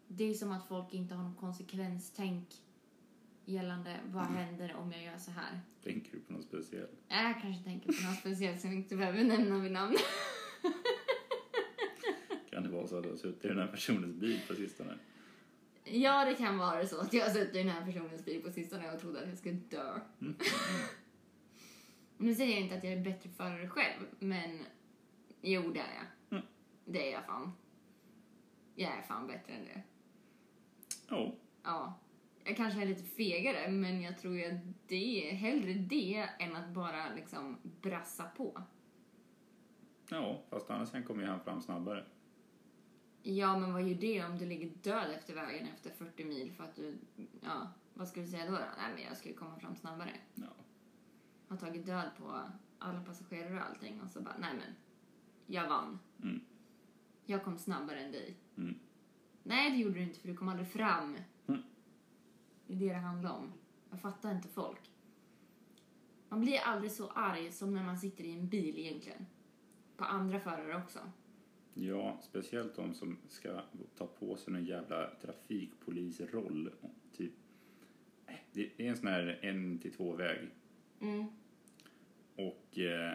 [0.07, 2.47] det är som att folk inte har någon konsekvenstänk
[3.45, 5.59] gällande vad händer om jag gör så här.
[5.83, 6.91] Tänker du på något speciellt?
[7.07, 9.95] Jag kanske tänker på något speciellt som jag inte behöver nämna vid namn.
[12.57, 14.97] Kan det vara så att du har suttit i den här personens bil på sistone?
[15.83, 18.51] Ja, det kan vara så att jag har suttit i den här personens bil på
[18.51, 19.99] sistone och trodde att jag skulle dö.
[22.17, 24.59] Nu säger jag inte att jag är bättre förare själv, men
[25.41, 26.37] jo, det är jag.
[26.37, 26.45] Mm.
[26.85, 27.51] Det är jag fan.
[28.75, 29.81] Jag är fan bättre än det.
[31.09, 31.35] Ja.
[31.63, 31.99] Ja.
[32.43, 36.69] Jag kanske är lite fegare, men jag tror att det är hellre det än att
[36.69, 38.61] bara liksom brassa på.
[40.09, 42.05] Ja, fast annars sen kommer ju han fram snabbare.
[43.29, 46.63] Ja, men vad gör det om du ligger död efter vägen efter 40 mil för
[46.63, 46.97] att du,
[47.41, 48.51] ja, vad ska du säga då?
[48.51, 48.57] då?
[48.57, 50.15] Nej, men jag ju komma fram snabbare.
[50.35, 50.47] Ja.
[51.47, 52.41] Har tagit död på
[52.79, 54.75] alla passagerare och allting och så bara, nej men,
[55.45, 55.99] jag vann.
[56.23, 56.41] Mm.
[57.25, 58.37] Jag kom snabbare än dig.
[58.57, 58.79] Mm.
[59.43, 61.17] Nej, det gjorde du inte för du kom aldrig fram.
[61.47, 61.61] Mm.
[62.67, 63.53] Det är det det handlar om.
[63.89, 64.91] Jag fattar inte folk.
[66.29, 69.25] Man blir aldrig så arg som när man sitter i en bil egentligen.
[69.97, 70.99] På andra förare också.
[71.79, 73.61] Ja, speciellt de som ska
[73.97, 76.69] ta på sig någon jävla trafikpolisroll.
[77.17, 77.31] Typ.
[78.53, 80.49] Det det är en sån här en till två väg
[81.01, 81.25] Mm.
[82.35, 83.13] och eh,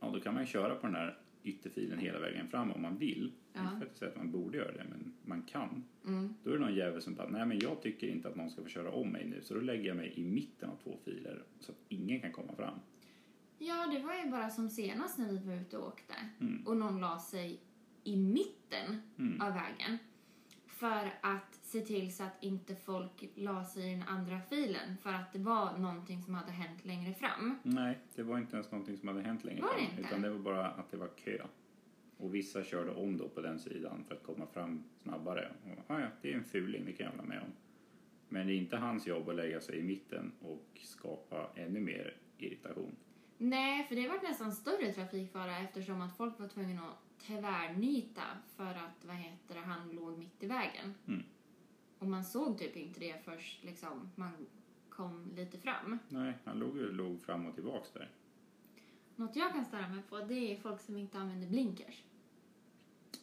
[0.00, 2.98] ja, då kan man ju köra på den här ytterfilen hela vägen fram om man
[2.98, 3.32] vill.
[3.52, 3.60] Ja.
[3.62, 5.84] Inte för att säga att man borde göra det, men man kan.
[6.06, 6.34] Mm.
[6.42, 8.62] Då är det någon jävel som bara, nej men jag tycker inte att någon ska
[8.62, 11.42] få köra om mig nu, så då lägger jag mig i mitten av två filer
[11.60, 12.78] så att ingen kan komma fram.
[13.58, 16.14] Ja, det var ju bara som senast när vi var ute och åkte.
[16.40, 16.66] Mm.
[16.66, 17.60] Och någon la sig
[18.04, 19.40] i mitten Mm.
[19.40, 19.98] av vägen.
[20.66, 24.96] För att se till så att inte folk la sig i den andra filen.
[25.02, 27.58] För att det var någonting som hade hänt längre fram.
[27.62, 30.00] Nej, det var inte ens någonting som hade hänt längre Var fram, inte?
[30.02, 31.38] utan det var bara att det var kö.
[32.16, 35.52] Och vissa körde om då på den sidan för att komma fram snabbare.
[35.64, 37.52] Och, ah, ja, det är en fuling, det kan jag hålla med om.
[38.28, 42.16] Men det är inte hans jobb att lägga sig i mitten och skapa ännu mer
[42.38, 42.96] irritation.
[43.38, 48.22] Nej, för det var nästan större trafikfara eftersom att folk var tvungna att tvärnita
[48.56, 50.94] för att, vad heter det, han låg mitt i vägen.
[51.06, 51.22] Mm.
[51.98, 54.32] Och man såg typ inte det först liksom man
[54.88, 55.98] kom lite fram.
[56.08, 58.10] Nej, han låg ju låg fram och tillbaks där.
[59.16, 62.04] Något jag kan störa mig på det är folk som inte använder blinkers.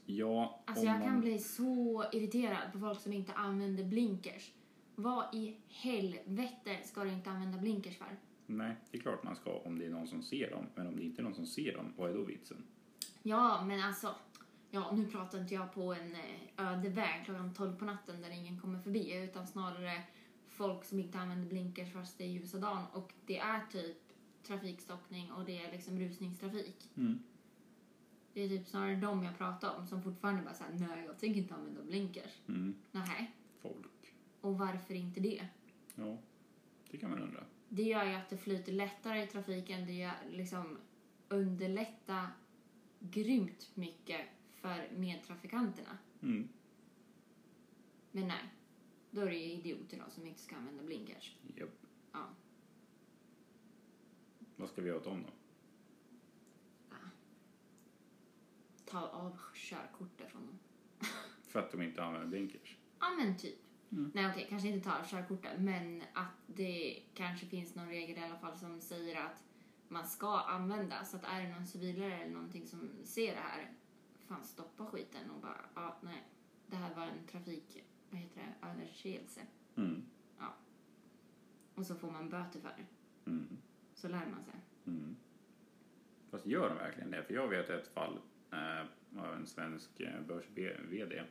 [0.05, 1.07] Ja, Alltså jag man...
[1.07, 4.53] kan bli så irriterad på folk som inte använder blinkers.
[4.95, 8.17] Vad i helvete ska du inte använda blinkers för?
[8.45, 10.65] Nej, det är klart man ska om det är någon som ser dem.
[10.75, 12.63] Men om det inte är någon som ser dem, vad är då vitsen?
[13.23, 14.15] Ja, men alltså.
[14.73, 18.29] Ja, nu pratar inte jag på en eh, öde väg klockan 12 på natten där
[18.29, 20.03] ingen kommer förbi utan snarare
[20.47, 23.97] folk som inte använder blinkers fast det är ljusa dagen och det är typ
[24.43, 26.91] trafikstockning och det är liksom rusningstrafik.
[26.97, 27.19] Mm.
[28.33, 31.41] Det är typ snarare dem jag pratar om som fortfarande bara säger nej jag tänker
[31.41, 32.41] inte använda blinkers.
[32.47, 32.75] Mm.
[32.91, 33.31] Nej.
[33.61, 34.15] Folk.
[34.41, 35.47] Och varför inte det?
[35.95, 36.17] Ja,
[36.91, 37.43] det kan man undra.
[37.69, 39.85] Det gör ju att det flyter lättare i trafiken.
[39.85, 40.77] Det gör liksom
[41.29, 42.27] underlätta
[43.01, 45.97] grymt mycket för medtrafikanterna.
[46.21, 46.49] Mm.
[48.11, 48.43] Men nej,
[49.11, 51.35] då är det ju idioter då som inte ska använda blinkers.
[51.55, 51.85] Japp.
[52.11, 52.29] Ja.
[54.55, 55.33] Vad ska vi göra åt dem då?
[58.85, 60.59] Ta av körkortet från dem.
[61.47, 62.77] För att de inte använder blinkers?
[62.99, 63.59] Ja men typ.
[63.91, 64.11] Mm.
[64.15, 68.21] Nej okej, kanske inte ta av körkortet men att det kanske finns någon regel i
[68.21, 69.43] alla fall som säger att
[69.91, 71.05] man ska använda.
[71.05, 73.71] Så att är det någon civilare eller någonting som ser det här,
[74.27, 76.23] fan stoppa skiten och bara, ja nej,
[76.67, 79.41] det här var en trafik, vad heter det, överträdelse.
[79.75, 80.03] Mm.
[81.75, 82.85] Och så får man böter för det.
[83.31, 83.57] Mm.
[83.93, 84.59] Så lär man sig.
[84.85, 85.15] Mm.
[86.31, 87.23] Fast gör de verkligen det?
[87.23, 88.19] För jag vet ett fall
[88.51, 91.23] eh, av en svensk eh, börs-VD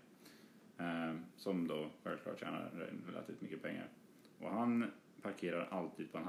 [0.78, 2.70] eh, som då självklart tjänar
[3.06, 3.88] relativt mycket pengar.
[4.38, 4.90] Och han
[5.22, 6.24] parkerar alltid på en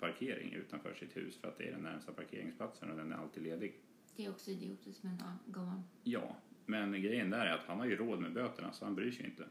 [0.00, 3.42] handikappparkering utanför sitt hus för att det är den närmsta parkeringsplatsen och den är alltid
[3.42, 3.80] ledig.
[4.16, 5.84] Det är också idiotiskt, men ja, go on.
[6.02, 9.10] Ja, men grejen där är att han har ju råd med böterna så han bryr
[9.10, 9.44] sig inte.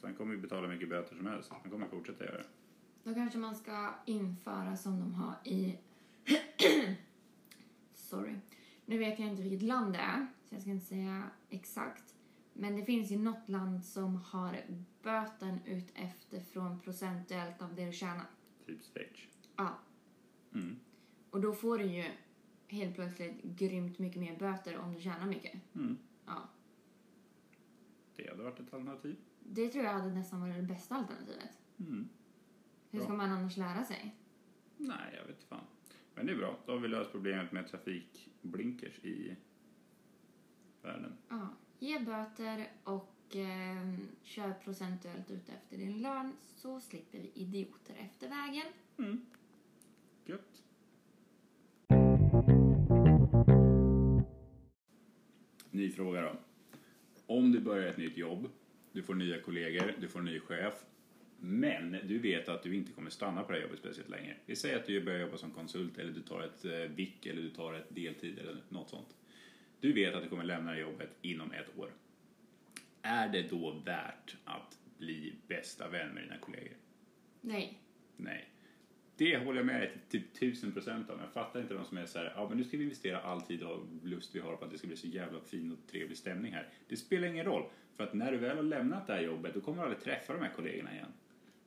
[0.00, 1.52] Så han kommer ju betala mycket böter som helst.
[1.62, 2.46] Han kommer fortsätta göra det.
[3.04, 5.78] Då kanske man ska införa som de har i...
[7.94, 8.34] Sorry.
[8.86, 12.14] Nu vet jag inte vilket land det är, så jag ska inte säga exakt.
[12.52, 14.56] Men det finns ju något land som har
[15.02, 18.26] böten ut efter från procentuellt av det du tjänar.
[18.70, 19.28] Typ Schweiz.
[19.56, 19.78] Ja.
[20.54, 20.76] Mm.
[21.30, 22.04] Och då får du ju
[22.68, 25.74] helt plötsligt grymt mycket mer böter om du tjänar mycket.
[25.74, 25.98] Mm.
[26.26, 26.48] Ja.
[28.16, 29.16] Det hade varit ett alternativ.
[29.40, 31.58] Det tror jag hade nästan varit det bästa alternativet.
[31.78, 32.08] Mm.
[32.90, 34.16] Hur ska man annars lära sig?
[34.76, 35.64] Nej, jag vet fan.
[36.14, 36.58] Men det är bra.
[36.66, 39.36] Då har vi löst problemet med trafikblinkers i
[40.82, 41.16] världen.
[41.28, 41.48] Ja.
[41.78, 48.28] Ge böter och eh, kör procentuellt ut efter din lön så slipper vi idioter efter
[48.28, 48.66] vägen.
[48.98, 49.26] Mm.
[50.24, 50.62] Gött.
[55.70, 56.36] Ny fråga då.
[57.26, 58.48] Om du börjar ett nytt jobb,
[58.92, 60.74] du får nya kollegor, du får en ny chef,
[61.40, 64.36] men du vet att du inte kommer stanna på det här jobbet speciellt länge.
[64.46, 67.42] Vi säger att du börjar jobba som konsult eller du tar ett eh, VIK eller
[67.42, 69.16] du tar ett deltid eller något sånt.
[69.80, 71.90] Du vet att du kommer lämna det jobbet inom ett år.
[73.02, 76.76] Är det då värt att bli bästa vän med dina kollegor?
[77.40, 77.78] Nej.
[78.16, 78.50] Nej.
[79.16, 81.20] Det håller jag med dig till typ tusen procent om.
[81.20, 83.42] Jag fattar inte de som är så här, ja men nu ska vi investera all
[83.42, 86.18] tid och lust vi har på att det ska bli så jävla fin och trevlig
[86.18, 86.68] stämning här.
[86.88, 87.70] Det spelar ingen roll.
[87.96, 90.32] För att när du väl har lämnat det här jobbet, då kommer du aldrig träffa
[90.32, 91.12] de här kollegorna igen.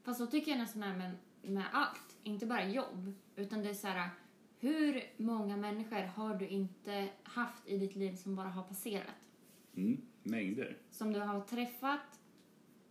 [0.03, 2.17] Fast så tycker jag nästan är med, med allt.
[2.23, 3.13] Inte bara jobb.
[3.35, 4.09] Utan det är så här,
[4.59, 9.29] hur många människor har du inte haft i ditt liv som bara har passerat?
[9.75, 10.77] Mm, mängder.
[10.89, 12.19] Som du har träffat,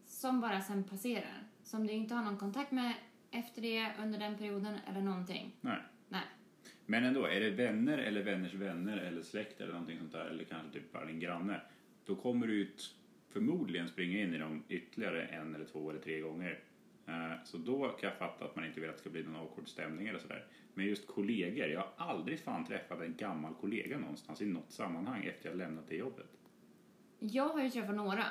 [0.04, 1.42] som bara sen passerar.
[1.62, 2.92] Som du inte har någon kontakt med
[3.30, 5.56] efter det, under den perioden eller någonting.
[5.60, 5.78] Nej.
[6.08, 6.22] Nej.
[6.86, 10.44] Men ändå, är det vänner eller vänners vänner eller släkt eller någonting sånt där, eller
[10.44, 11.60] kanske typ bara din granne,
[12.04, 12.72] då kommer du ju t-
[13.32, 16.60] förmodligen springa in i dem ytterligare en eller två eller tre gånger.
[17.06, 19.36] Eh, Så då kan jag fatta att man inte vill att det ska bli någon
[19.36, 20.46] awkward stämning eller sådär.
[20.74, 25.24] Men just kollegor, jag har aldrig fan träffat en gammal kollega någonstans i något sammanhang
[25.24, 26.26] efter jag lämnat det jobbet.
[27.30, 28.24] Jag har ju träffat några.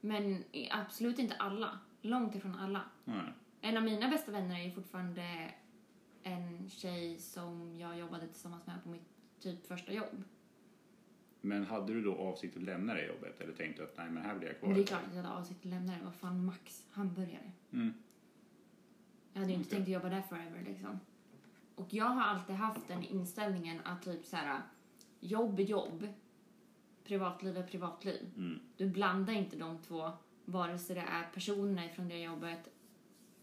[0.00, 1.78] Men absolut inte alla.
[2.02, 2.80] Långt ifrån alla.
[3.04, 3.32] Nej.
[3.60, 5.50] En av mina bästa vänner är ju fortfarande
[6.22, 9.08] en tjej som jag jobbade tillsammans med på mitt
[9.40, 10.24] typ första jobb.
[11.40, 14.22] Men hade du då avsikt att lämna det jobbet eller tänkte du att nej men
[14.22, 14.68] här blir jag kvar?
[14.68, 15.98] Men det är klart att jag hade avsikt att lämna det.
[16.04, 17.52] Vad fan, max hamburgare.
[17.72, 17.94] Mm.
[19.32, 19.76] Jag hade ju inte Okej.
[19.76, 21.00] tänkt att jobba där forever liksom.
[21.74, 24.62] Och jag har alltid haft den inställningen att typ så här,
[25.20, 26.08] jobb är jobb,
[27.04, 28.30] privatliv är privatliv.
[28.36, 28.60] Mm.
[28.76, 30.10] Du blandar inte de två,
[30.44, 32.68] vare sig det är personerna från det jobbet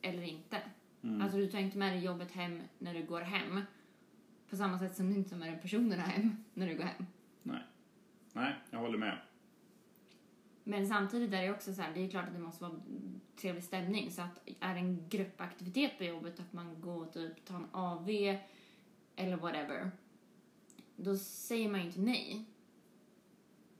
[0.01, 0.61] eller inte.
[1.01, 1.21] Mm.
[1.21, 3.61] Alltså du tar inte med dig jobbet hem när du går hem.
[4.49, 7.05] På samma sätt som du inte tar med dig personerna hem när du går hem.
[7.43, 7.63] Nej.
[8.33, 9.17] Nej, jag håller med.
[10.63, 12.81] Men samtidigt är det också så här, det är klart att det måste vara
[13.35, 14.11] trevlig stämning.
[14.11, 17.67] Så att är det en gruppaktivitet på jobbet, att man går och typ tar en
[17.71, 18.09] AV
[19.15, 19.91] eller whatever.
[20.95, 22.45] Då säger man ju inte nej.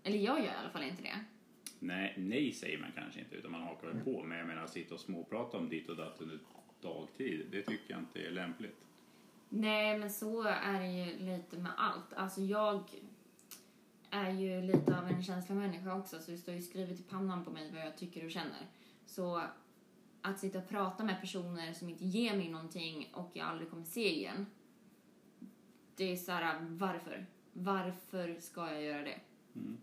[0.03, 1.19] Eller jag gör i alla fall inte det.
[1.79, 4.23] Nej, nej säger man kanske inte utan man hakar väl på.
[4.23, 6.39] Men jag menar sitta och småprata om ditt och datt under
[6.81, 8.87] dagtid, det tycker jag inte är lämpligt.
[9.49, 12.13] Nej, men så är det ju lite med allt.
[12.13, 12.83] Alltså jag
[14.09, 17.51] är ju lite av en känslomänniska också, så det står ju skrivet i pannan på
[17.51, 18.67] mig vad jag tycker och känner.
[19.05, 19.43] Så
[20.21, 23.83] att sitta och prata med personer som inte ger mig någonting och jag aldrig kommer
[23.83, 24.45] se igen.
[25.95, 27.25] Det är så här, varför?
[27.53, 29.19] Varför ska jag göra det?
[29.55, 29.77] Mm.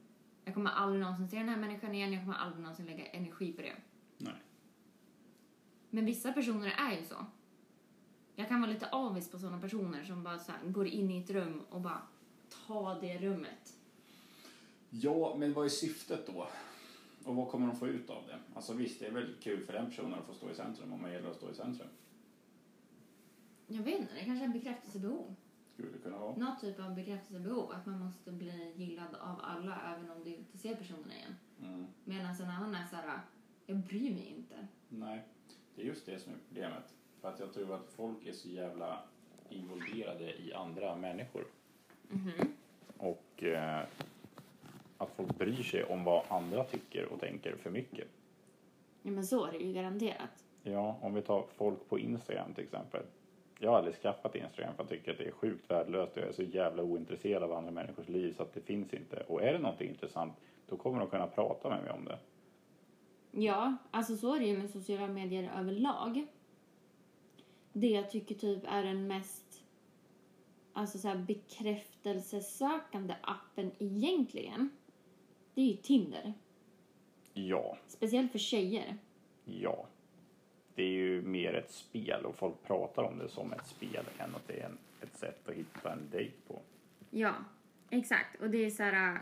[0.59, 3.62] Kommer aldrig någonsin se den här människan igen, jag kommer aldrig någonsin lägga energi på
[3.62, 3.77] det.
[4.18, 4.35] Nej.
[5.90, 7.27] Men vissa personer är ju så.
[8.35, 11.31] Jag kan vara lite avis på sådana personer som bara så går in i ett
[11.31, 12.03] rum och bara
[12.66, 13.77] tar det rummet.
[14.90, 16.49] Ja, men vad är syftet då?
[17.25, 18.38] Och vad kommer de få ut av det?
[18.55, 21.03] Alltså visst, det är väl kul för den personen att få stå i centrum om
[21.03, 21.88] man gäller att stå i centrum.
[23.66, 25.35] Jag vet inte, det kanske är en bekräftelsebehov.
[25.79, 26.37] Skulle det kunna vara.
[26.37, 30.59] Något typ av bekräftelsebehov, att man måste bli gillad av alla även om du inte
[30.59, 31.37] ser personen igen.
[31.62, 31.87] Mm.
[32.05, 33.21] Medan en annan är så här,
[33.67, 34.67] jag bryr mig inte.
[34.88, 35.25] Nej,
[35.75, 36.95] det är just det som är problemet.
[37.21, 39.03] För att jag tror att folk är så jävla
[39.49, 41.45] involverade i andra människor.
[42.09, 42.53] Mhm.
[42.97, 43.87] Och eh,
[44.99, 48.09] att folk bryr sig om vad andra tycker och tänker för mycket.
[49.03, 50.45] Ja men så är det ju garanterat.
[50.62, 53.03] Ja, om vi tar folk på Instagram till exempel.
[53.59, 56.29] Jag har aldrig skaffat Instagram för jag tycker att det är sjukt värdelöst och jag
[56.29, 59.25] är så jävla ointresserad av andra människors liv så att det finns inte.
[59.29, 60.33] Och är det någonting intressant
[60.68, 62.18] då kommer de kunna prata med mig om det.
[63.31, 66.27] Ja, alltså så är det ju med sociala medier överlag.
[67.73, 69.64] Det jag tycker typ är den mest
[70.73, 74.71] alltså så här bekräftelsesökande appen egentligen,
[75.55, 76.33] det är ju Tinder.
[77.35, 78.99] Ja, Speciellt för tjejer.
[79.44, 79.87] ja.
[80.79, 84.35] Det är ju mer ett spel och folk pratar om det som ett spel än
[84.35, 86.62] att det är en, ett sätt att hitta en dejt på.
[87.11, 87.35] Ja,
[87.91, 88.41] exakt.
[88.41, 89.14] Och det är så här...
[89.14, 89.21] äh,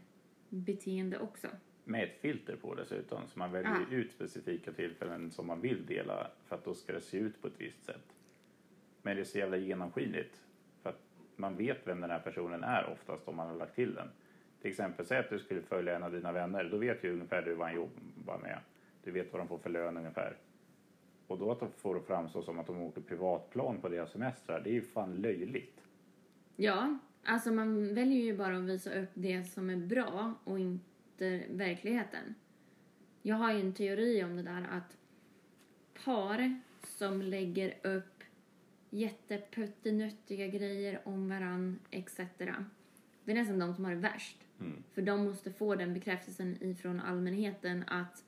[0.48, 1.48] beteende också.
[1.84, 3.96] Med ett filter på dessutom, så man väljer Ja.
[3.96, 7.46] ut specifika tillfällen som man vill dela för att då ska det se ut på
[7.46, 8.14] ett visst sätt.
[9.02, 10.42] Men det är så jävla genomskinligt
[10.82, 11.02] för att
[11.36, 14.08] man vet vem den här personen är oftast om man har lagt till den.
[14.60, 17.42] Till exempel, säg att du skulle följa en av dina vänner, då vet ju ungefär
[17.42, 18.58] du vad han jobbar med.
[19.04, 20.36] Du vet vad de får för lön ungefär.
[21.28, 24.60] Och då att de får det framstå som att de åker privatplan på deras semestrar,
[24.60, 25.80] det är ju fan löjligt.
[26.56, 31.42] Ja, alltså man väljer ju bara att visa upp det som är bra och inte
[31.50, 32.34] verkligheten.
[33.22, 34.96] Jag har ju en teori om det där att
[36.04, 38.22] par som lägger upp
[38.90, 42.16] jätteputtinuttiga grejer om varann etc.
[43.24, 44.36] Det är nästan de som har det värst.
[44.60, 44.82] Mm.
[44.92, 48.24] För de måste få den bekräftelsen ifrån allmänheten att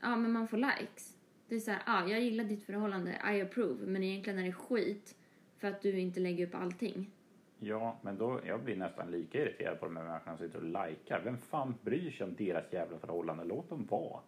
[0.00, 1.13] ja, men man får likes.
[1.54, 4.52] Det är så här, ja, jag gillar ditt förhållande, I approve, men egentligen är det
[4.52, 5.16] skit
[5.58, 7.10] för att du inte lägger upp allting.
[7.58, 10.88] Ja, men då, jag blir nästan lika irriterad på de här människorna som sitter och
[10.88, 11.20] likar.
[11.24, 13.44] Vem fan bryr sig om deras jävla förhållande?
[13.44, 14.20] Låt dem vara.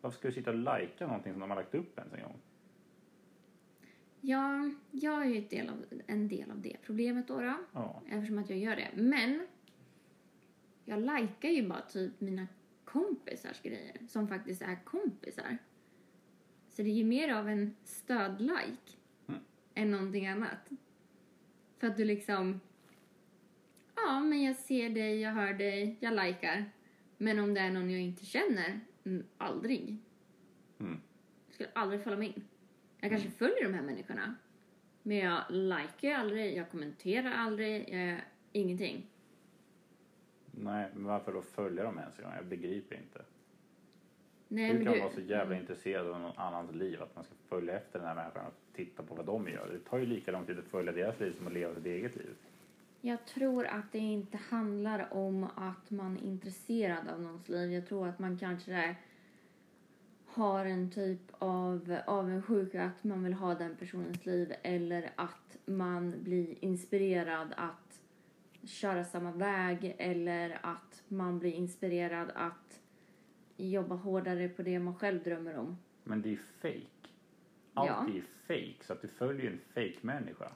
[0.00, 2.36] Varför ska du sitta och lajka någonting som de har lagt upp ens en gång?
[4.20, 8.02] Ja, jag är ju del av, en del av det problemet då, då Ja.
[8.10, 8.88] eftersom att jag gör det.
[8.94, 9.46] Men
[10.84, 12.46] jag likar ju bara typ mina
[12.84, 15.58] kompisars grejer som faktiskt är kompisar.
[16.70, 18.96] Så det är ju mer av en stödlike
[19.28, 19.40] Mm.
[19.74, 20.70] än någonting annat.
[21.78, 22.60] För att du liksom,
[23.96, 26.64] ja men jag ser dig, jag hör dig, jag likar.
[27.16, 29.98] Men om det är någon jag inte känner, mm, aldrig.
[30.80, 31.00] Mm.
[31.46, 32.44] Jag skulle aldrig följa mig in.
[33.00, 34.34] Jag kanske följer de här människorna.
[35.02, 38.20] Men jag likar aldrig, jag kommenterar aldrig, jag,
[38.52, 39.06] ingenting.
[40.50, 42.34] Nej, men varför då följa dem ens en gång?
[42.36, 43.24] Jag begriper inte.
[44.52, 47.14] Nej, Hur men kan du, man vara så jävla intresserad av någon annans liv att
[47.14, 49.68] man ska följa efter den här människan och titta på vad de gör?
[49.72, 52.16] Det tar ju lika lång tid att följa deras liv som att leva sitt eget
[52.16, 52.34] liv.
[53.00, 57.72] Jag tror att det inte handlar om att man är intresserad av någons liv.
[57.72, 58.96] Jag tror att man kanske
[60.26, 66.14] har en typ av avundsjuka att man vill ha den personens liv eller att man
[66.22, 68.00] blir inspirerad att
[68.64, 72.79] köra samma väg eller att man blir inspirerad att
[73.68, 75.78] jobba hårdare på det man själv drömmer om.
[76.04, 76.86] Men det är ju fake.
[77.74, 78.06] Allt Ja.
[78.08, 80.52] är ju fake, så att du följer en fake människa.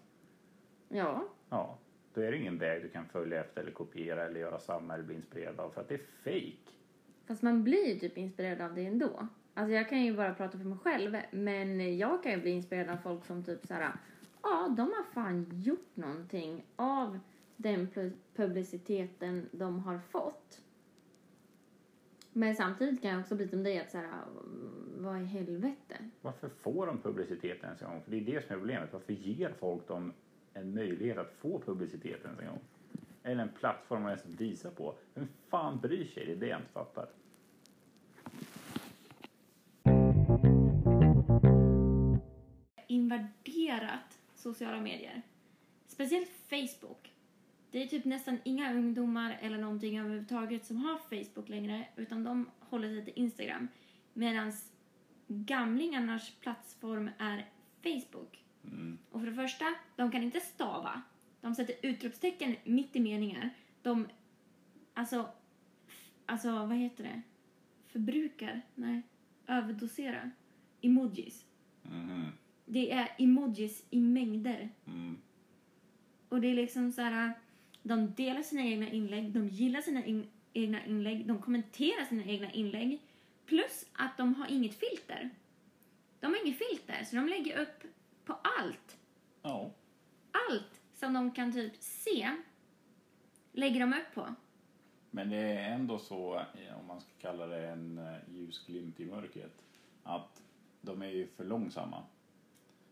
[0.89, 1.79] Ja, Ja,
[2.15, 5.05] då är det ingen väg du kan följa efter eller kopiera eller göra samma eller
[5.05, 6.73] bli inspirerad av för att det är fake.
[7.27, 9.29] Fast man blir ju typ inspirerad av det ändå.
[9.55, 12.91] Alltså jag kan ju bara prata för mig själv, men jag kan ju bli inspirerad
[12.91, 13.93] av folk som typ såhär,
[14.43, 17.19] ja, de har fan gjort någonting av
[17.57, 20.61] den pu- publiciteten de har fått.
[22.37, 24.09] Men samtidigt kan jag också bli som dig att såhär,
[24.97, 25.97] vad i helvete?
[26.21, 28.03] Varför får de publicitet ens en gång?
[28.03, 28.93] För det är det som är problemet.
[28.93, 30.13] Varför ger folk dem
[30.55, 32.61] en möjlighet att få publicitet ens en gång?
[33.23, 34.95] Eller en plattform att ens visa på.
[35.15, 36.27] Vem fan bryr sig?
[36.27, 37.09] Det är det jag inte fattar.
[42.87, 45.23] invaderat sociala medier.
[45.87, 47.14] Speciellt Facebook.
[47.75, 52.51] Det är typ nästan inga ungdomar eller någonting överhuvudtaget som har Facebook längre utan de
[52.61, 53.69] håller sig till Instagram.
[54.13, 54.53] Medan
[55.27, 57.49] gamlingarnas plattform är
[57.83, 58.45] Facebook.
[59.11, 59.65] Och för det första,
[59.97, 61.03] de kan inte stava.
[61.41, 63.51] De sätter utropstecken mitt i meningar.
[63.83, 64.09] De,
[64.95, 65.29] alltså,
[66.27, 67.23] alltså vad heter det?
[67.87, 68.63] Förbrukar?
[68.75, 69.03] Nej,
[69.47, 70.31] överdosera.
[70.81, 71.47] Emojis.
[72.67, 74.69] Det är emojis i mängder.
[76.29, 77.33] Och det är liksom så här,
[77.85, 82.53] de delar sina egna inlägg, de gillar sina in, egna inlägg, de kommenterar sina egna
[82.53, 83.01] inlägg.
[83.47, 85.31] Plus att de har inget filter.
[86.21, 87.85] De har inget filter, så de lägger upp
[88.25, 88.99] på allt.
[89.43, 89.71] Ja.
[90.51, 92.31] Allt som de kan typ se
[93.53, 94.35] lägger de upp på.
[95.11, 99.07] Men det är ändå så, eh, om man ska kalla det en eh, ljusglimt i
[99.07, 99.65] mörkret,
[100.03, 100.43] att
[100.81, 102.05] de är ju för långsamma.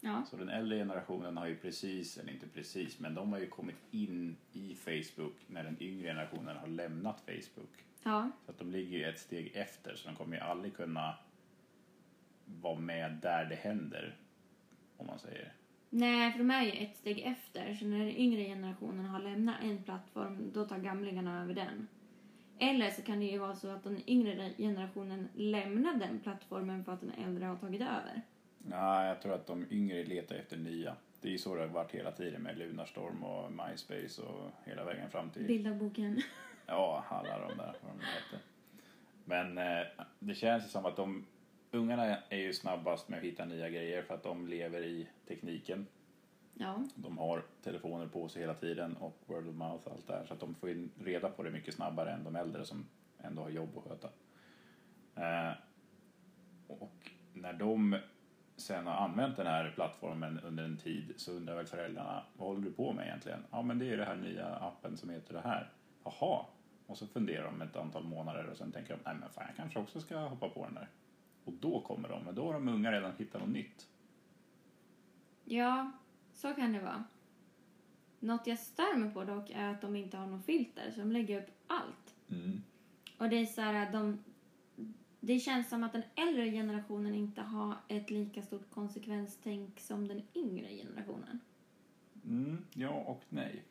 [0.04, 0.24] Ja.
[0.30, 3.76] Så den äldre generationen har ju precis, eller inte precis, men de har ju kommit
[3.90, 7.84] in i Facebook när den yngre generationen har lämnat Facebook.
[8.02, 8.30] Ja.
[8.44, 11.14] Så att de ligger ju ett steg efter så de kommer ju aldrig kunna
[12.44, 14.16] vara med där det händer.
[14.96, 15.52] Om man säger.
[15.90, 17.74] Nej, för de är ju ett steg efter.
[17.74, 21.88] Så när den yngre generationen har lämnat en plattform, då tar gamlingarna över den.
[22.58, 26.92] Eller så kan det ju vara så att den yngre generationen lämnar den plattformen för
[26.92, 28.22] att den äldre har tagit över.
[28.62, 30.96] Nej, jag tror att de yngre letar efter nya.
[31.20, 34.84] Det är ju så det har varit hela tiden med Lunarstorm och MySpace och hela
[34.84, 35.46] vägen fram till...
[35.46, 36.22] Bildarboken.
[36.66, 38.38] Ja, alla de där, vad de heter.
[39.24, 39.86] Men eh,
[40.18, 41.26] det känns ju som att de
[41.70, 45.86] ungarna är ju snabbast med att hitta nya grejer för att de lever i tekniken.
[46.54, 46.84] Ja.
[46.94, 50.24] De har telefoner på sig hela tiden och word of mouth och allt det här.
[50.24, 52.86] Så att de får ju reda på det mycket snabbare än de äldre som
[53.18, 54.08] ändå har jobb att sköta.
[55.14, 55.52] Eh,
[56.66, 57.96] och när de
[58.56, 62.62] sen har använt den här plattformen under en tid så undrar väl föräldrarna, vad håller
[62.62, 63.44] du på med egentligen?
[63.50, 65.70] Ja men det är det här nya appen som heter det här.
[66.04, 66.44] Jaha.
[66.86, 69.56] Och så funderar de ett antal månader och sen tänker de, nej men fan jag
[69.56, 70.88] kanske också ska hoppa på den där.
[71.44, 73.88] Och då kommer de, men då har de unga redan hittat något nytt.
[75.44, 75.92] Ja,
[76.32, 77.04] så kan det vara.
[78.20, 81.12] Något jag stör mig på dock är att de inte har någon filter, så de
[81.12, 82.14] lägger upp allt.
[82.30, 82.62] Mm.
[83.18, 84.24] Och det är så här att de...
[85.24, 90.22] Det känns som att den äldre generationen inte har ett lika stort konsekvenstänk som den
[90.34, 91.40] yngre generationen.
[92.24, 93.62] Mm, ja och nej.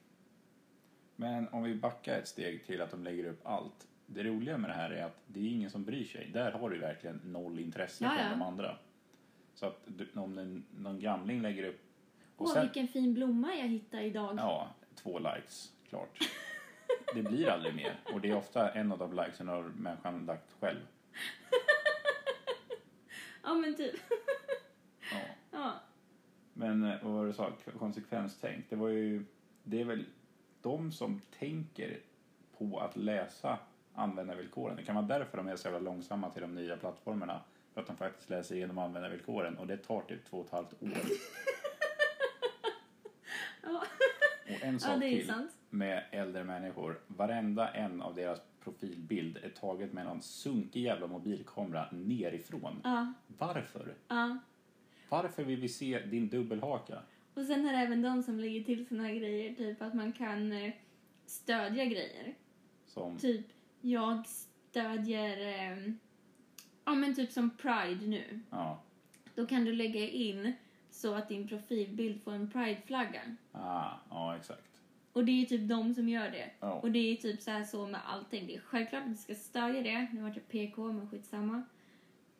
[1.16, 3.88] Men om vi backar ett steg till att de lägger upp allt.
[4.06, 6.30] Det roliga med det här är att det är ingen som bryr sig.
[6.34, 8.78] Där har du verkligen noll intresse Ja, från de andra.
[9.54, 11.82] Så att du, om en, någon gamling lägger upp...
[12.36, 14.36] Och Åh, sen, vilken fin blomma jag hittade idag.
[14.38, 16.18] ja, två likes, klart.
[17.16, 18.00] Det blir aldrig mer.
[18.14, 20.80] Och det är ofta en av de likesen har människan lagt själv.
[23.44, 23.96] Ja, men typ.
[25.12, 25.18] Ja.
[25.52, 25.74] Ja.
[26.54, 27.52] Men eh, vad var det du sa?
[27.80, 28.66] Konsekvenstänk.
[28.70, 29.26] Det var ju...
[29.64, 30.06] Det är väl
[30.62, 32.00] de som tänker
[32.58, 33.60] på att läsa
[33.94, 34.76] användarvillkoren.
[34.76, 37.42] Det kan vara därför de är så jävla långsamma till de nya plattformarna.
[37.74, 40.74] För att de faktiskt läser igenom användarvillkoren och det tar typ två och ett halvt
[40.74, 40.90] år.
[43.64, 43.84] Ja.
[44.44, 45.52] Och en ja, sak är till sant.
[45.70, 47.00] med äldre människor.
[47.08, 52.82] Varenda en av deras profilbild är taget med någon sunkig jävla mobilkamera nerifrån.
[52.84, 53.14] Ja.
[53.28, 53.96] Varför?
[54.08, 54.38] Ja.
[55.10, 57.02] Varför vill vi se din dubbelhaka?
[57.34, 60.52] Och sen är det även de som lägger till såna grejer, typ att man kan
[60.52, 60.74] eh,
[61.26, 62.36] stödja grejer.
[62.86, 63.18] Som...
[63.18, 63.46] Typ,
[63.82, 65.94] jag stödjer, eh,
[66.86, 68.40] ja men typ som Pride nu.
[68.50, 68.82] Ja.
[69.36, 70.54] Då kan du lägga in
[70.90, 73.22] så att din profilbild får en Pride-flagga.
[73.52, 74.71] Ah, ja, exakt.
[75.14, 76.52] Och det är typ de som gör det.
[76.60, 76.74] Ja.
[76.74, 78.48] Och det är typ så här så med allting.
[78.48, 80.08] Det är självklart att du ska stödja det.
[80.14, 81.64] Nu vart jag PK, men skitsamma.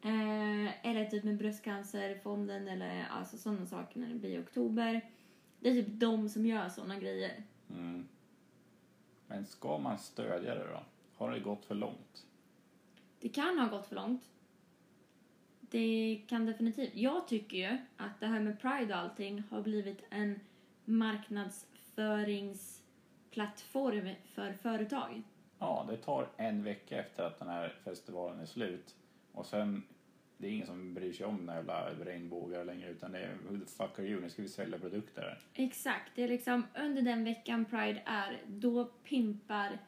[0.02, 5.02] Eh, eller typ med bröstcancerfonden eller alltså sådana saker när det blir oktober.
[5.60, 7.44] Det är typ de som gör sådana grejer.
[7.70, 8.08] Mm.
[9.28, 10.84] Men ska man stödja det då?
[11.16, 12.26] Har det gått för långt?
[13.20, 14.30] Det kan ha gått för långt.
[15.60, 16.96] Det kan definitivt.
[16.96, 20.40] Jag tycker ju att det här med Pride och allting har blivit en
[21.96, 25.22] marknadsföringsplattform för företag.
[25.60, 28.96] Ja, det tar en vecka efter att den här festivalen är slut.
[29.32, 29.84] Och sen,
[30.38, 33.60] det är ingen som bryr sig om den jävla regnbågar längre utan det är who
[33.60, 34.22] the fuck are you?
[34.22, 35.40] Nu ska vi sälja produkter.
[35.54, 36.12] Exakt.
[36.16, 39.80] Det är liksom under den veckan Pride är, då pimpar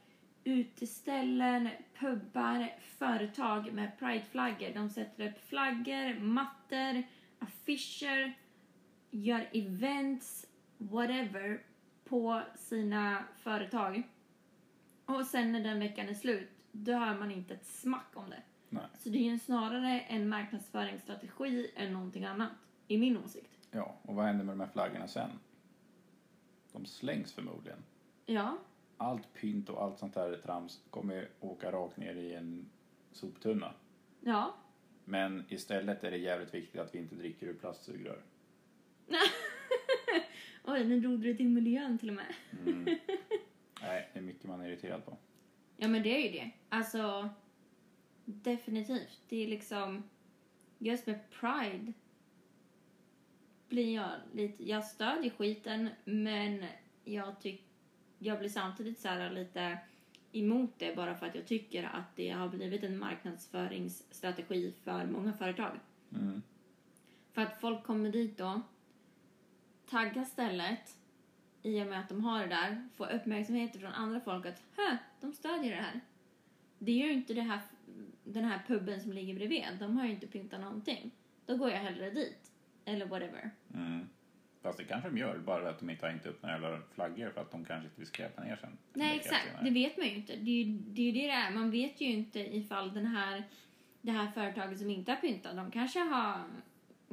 [0.43, 4.74] uteställen, pubbar, företag med Pride-flaggor.
[4.74, 7.04] De sätter upp flaggor, mattor,
[7.39, 8.34] affischer,
[9.12, 10.45] gör events,
[10.78, 11.62] whatever,
[12.14, 14.03] på sina företag.
[15.05, 18.41] Och sen när den veckan är slut, då hör man inte ett smack om det.
[18.70, 18.84] Nej.
[18.99, 22.51] Så det är ju snarare en marknadsföringsstrategi än någonting annat,
[22.88, 23.51] i min åsikt.
[23.72, 25.30] Ja, och vad händer med de här flaggorna sen?
[26.72, 27.80] De slängs förmodligen.
[28.26, 28.57] Ja,
[28.97, 32.70] Allt pynt och allt sånt där trams kommer åka rakt ner i en
[33.11, 33.74] soptunna.
[34.20, 34.53] ja.
[35.05, 38.22] Men istället är det jävligt viktigt att vi inte dricker ur plastsugrör.
[40.64, 42.36] Oj, nu drog du det till miljön till och med.
[42.66, 42.84] Mm.
[43.82, 45.18] Nej, det är mycket man är irriterad på.
[45.78, 46.51] Ja, men det är ju det.
[46.70, 47.30] Alltså,
[48.26, 49.22] definitivt.
[49.30, 50.03] Det är liksom,
[50.78, 51.93] just med Pride
[53.70, 56.66] blir jag lite, jag stödjer skiten, men
[57.03, 57.66] jag tycker,
[58.20, 59.78] jag blir samtidigt så här lite
[60.32, 65.34] emot det bara för att jag tycker att det har blivit en marknadsföringsstrategi för många
[65.34, 65.80] företag.
[66.11, 66.41] Mm.
[67.34, 68.61] För att folk kommer dit då,
[69.89, 70.97] taggar stället
[71.63, 74.97] i och med att de har det där, får uppmärksamhet från andra folk att Hö,
[75.21, 75.99] de stödjer det här.
[76.79, 77.59] Det är ju inte det här,
[78.23, 79.63] den här puben som ligger bredvid.
[79.79, 81.11] De har ju inte pyntat någonting.
[81.45, 82.51] Då går jag hellre dit.
[82.86, 83.51] eller whatever.
[83.73, 84.09] Mm.
[84.61, 87.29] Fast det kanske de gör, bara att de inte har hängt upp några jävla flaggor
[87.29, 88.77] för att de kanske inte vill skräpa ner sen.
[88.93, 89.47] Nej, exakt.
[89.47, 89.63] senare.
[89.63, 90.36] Det vet man ju inte.
[90.36, 91.51] Det är ju det, är det det är.
[91.51, 93.43] Man vet ju inte ifall den här,
[94.01, 96.43] det här företaget som inte har pyntat, de kanske har,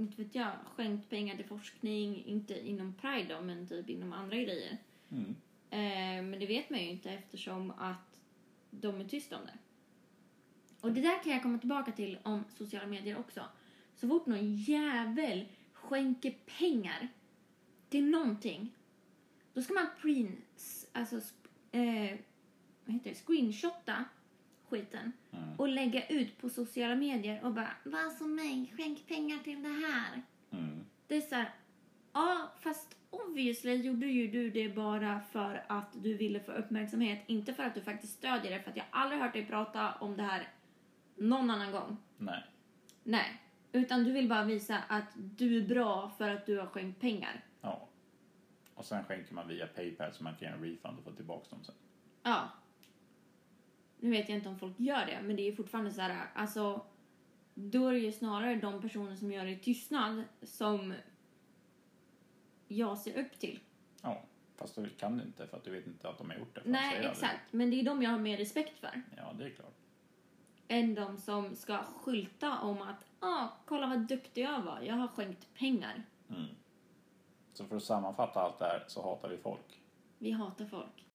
[0.00, 4.36] inte vet jag, skänkt pengar till forskning, inte inom Pride då, men typ inom andra
[4.36, 4.78] grejer.
[5.10, 5.36] Mm.
[5.70, 8.20] Eh, men det vet man ju inte eftersom att
[8.70, 9.58] de är tysta om det.
[10.80, 13.44] Och det där kan jag komma tillbaka till om sociala medier också.
[13.96, 17.08] Så fort någon jävel skänker pengar
[17.88, 18.74] till någonting,
[19.54, 21.16] då ska man prins, alltså,
[21.72, 22.18] eh,
[22.84, 24.04] vad heter det, screenshotta
[24.70, 25.56] skiten Mm.
[25.60, 29.68] och lägga ut på sociala medier och bara var som mig, skänk pengar till det
[29.86, 30.22] här.
[30.50, 30.84] Mm.
[31.06, 31.50] Det är så här,
[32.12, 37.54] ja fast obviously gjorde ju du det bara för att du ville få uppmärksamhet, inte
[37.54, 40.22] för att du faktiskt stödjer det, för att jag aldrig hört dig prata om det
[40.22, 40.48] här
[41.16, 41.96] någon annan gång.
[42.16, 42.44] Nej.
[43.04, 43.42] Nej.
[43.72, 47.44] Utan du vill bara visa att du är bra för att du har skänkt pengar.
[47.60, 47.88] Ja.
[48.74, 51.46] Och sen skänker man via Paypal så man kan göra en refund och få tillbaka
[51.50, 51.74] dem sen.
[52.22, 52.48] Ja.
[54.00, 56.84] Nu vet jag inte om folk gör det, men det är fortfarande så här, alltså
[57.54, 60.94] då är det ju snarare de personer som gör det i tystnad som
[62.68, 63.60] jag ser upp till.
[64.02, 64.22] Ja.
[64.56, 66.62] Fast du kan du inte för att du vet inte att de har gjort det.
[66.64, 67.52] Nej, exakt.
[67.52, 69.02] Men det är de jag har mer respekt för.
[69.16, 69.74] Ja, det är klart.
[70.68, 75.08] Än de som ska skylta om att ah, kolla vad duktig jag var, jag har
[75.08, 76.02] skänkt pengar.
[76.28, 76.46] Mm.
[77.52, 79.80] Så för att sammanfatta allt det här så hatar vi folk.
[80.18, 81.09] Vi hatar folk.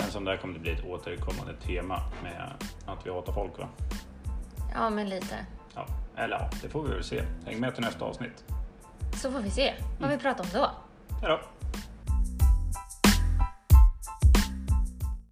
[0.00, 2.52] Känns som det här kommer att bli ett återkommande tema med
[2.86, 3.68] att vi hatar folk va?
[4.74, 5.46] Ja, men lite.
[5.74, 5.86] Ja,
[6.16, 7.22] eller ja, det får vi väl se.
[7.46, 8.44] Häng med till nästa avsnitt.
[9.14, 10.70] Så får vi se vad vi pratar om då.
[11.22, 11.40] Hej då!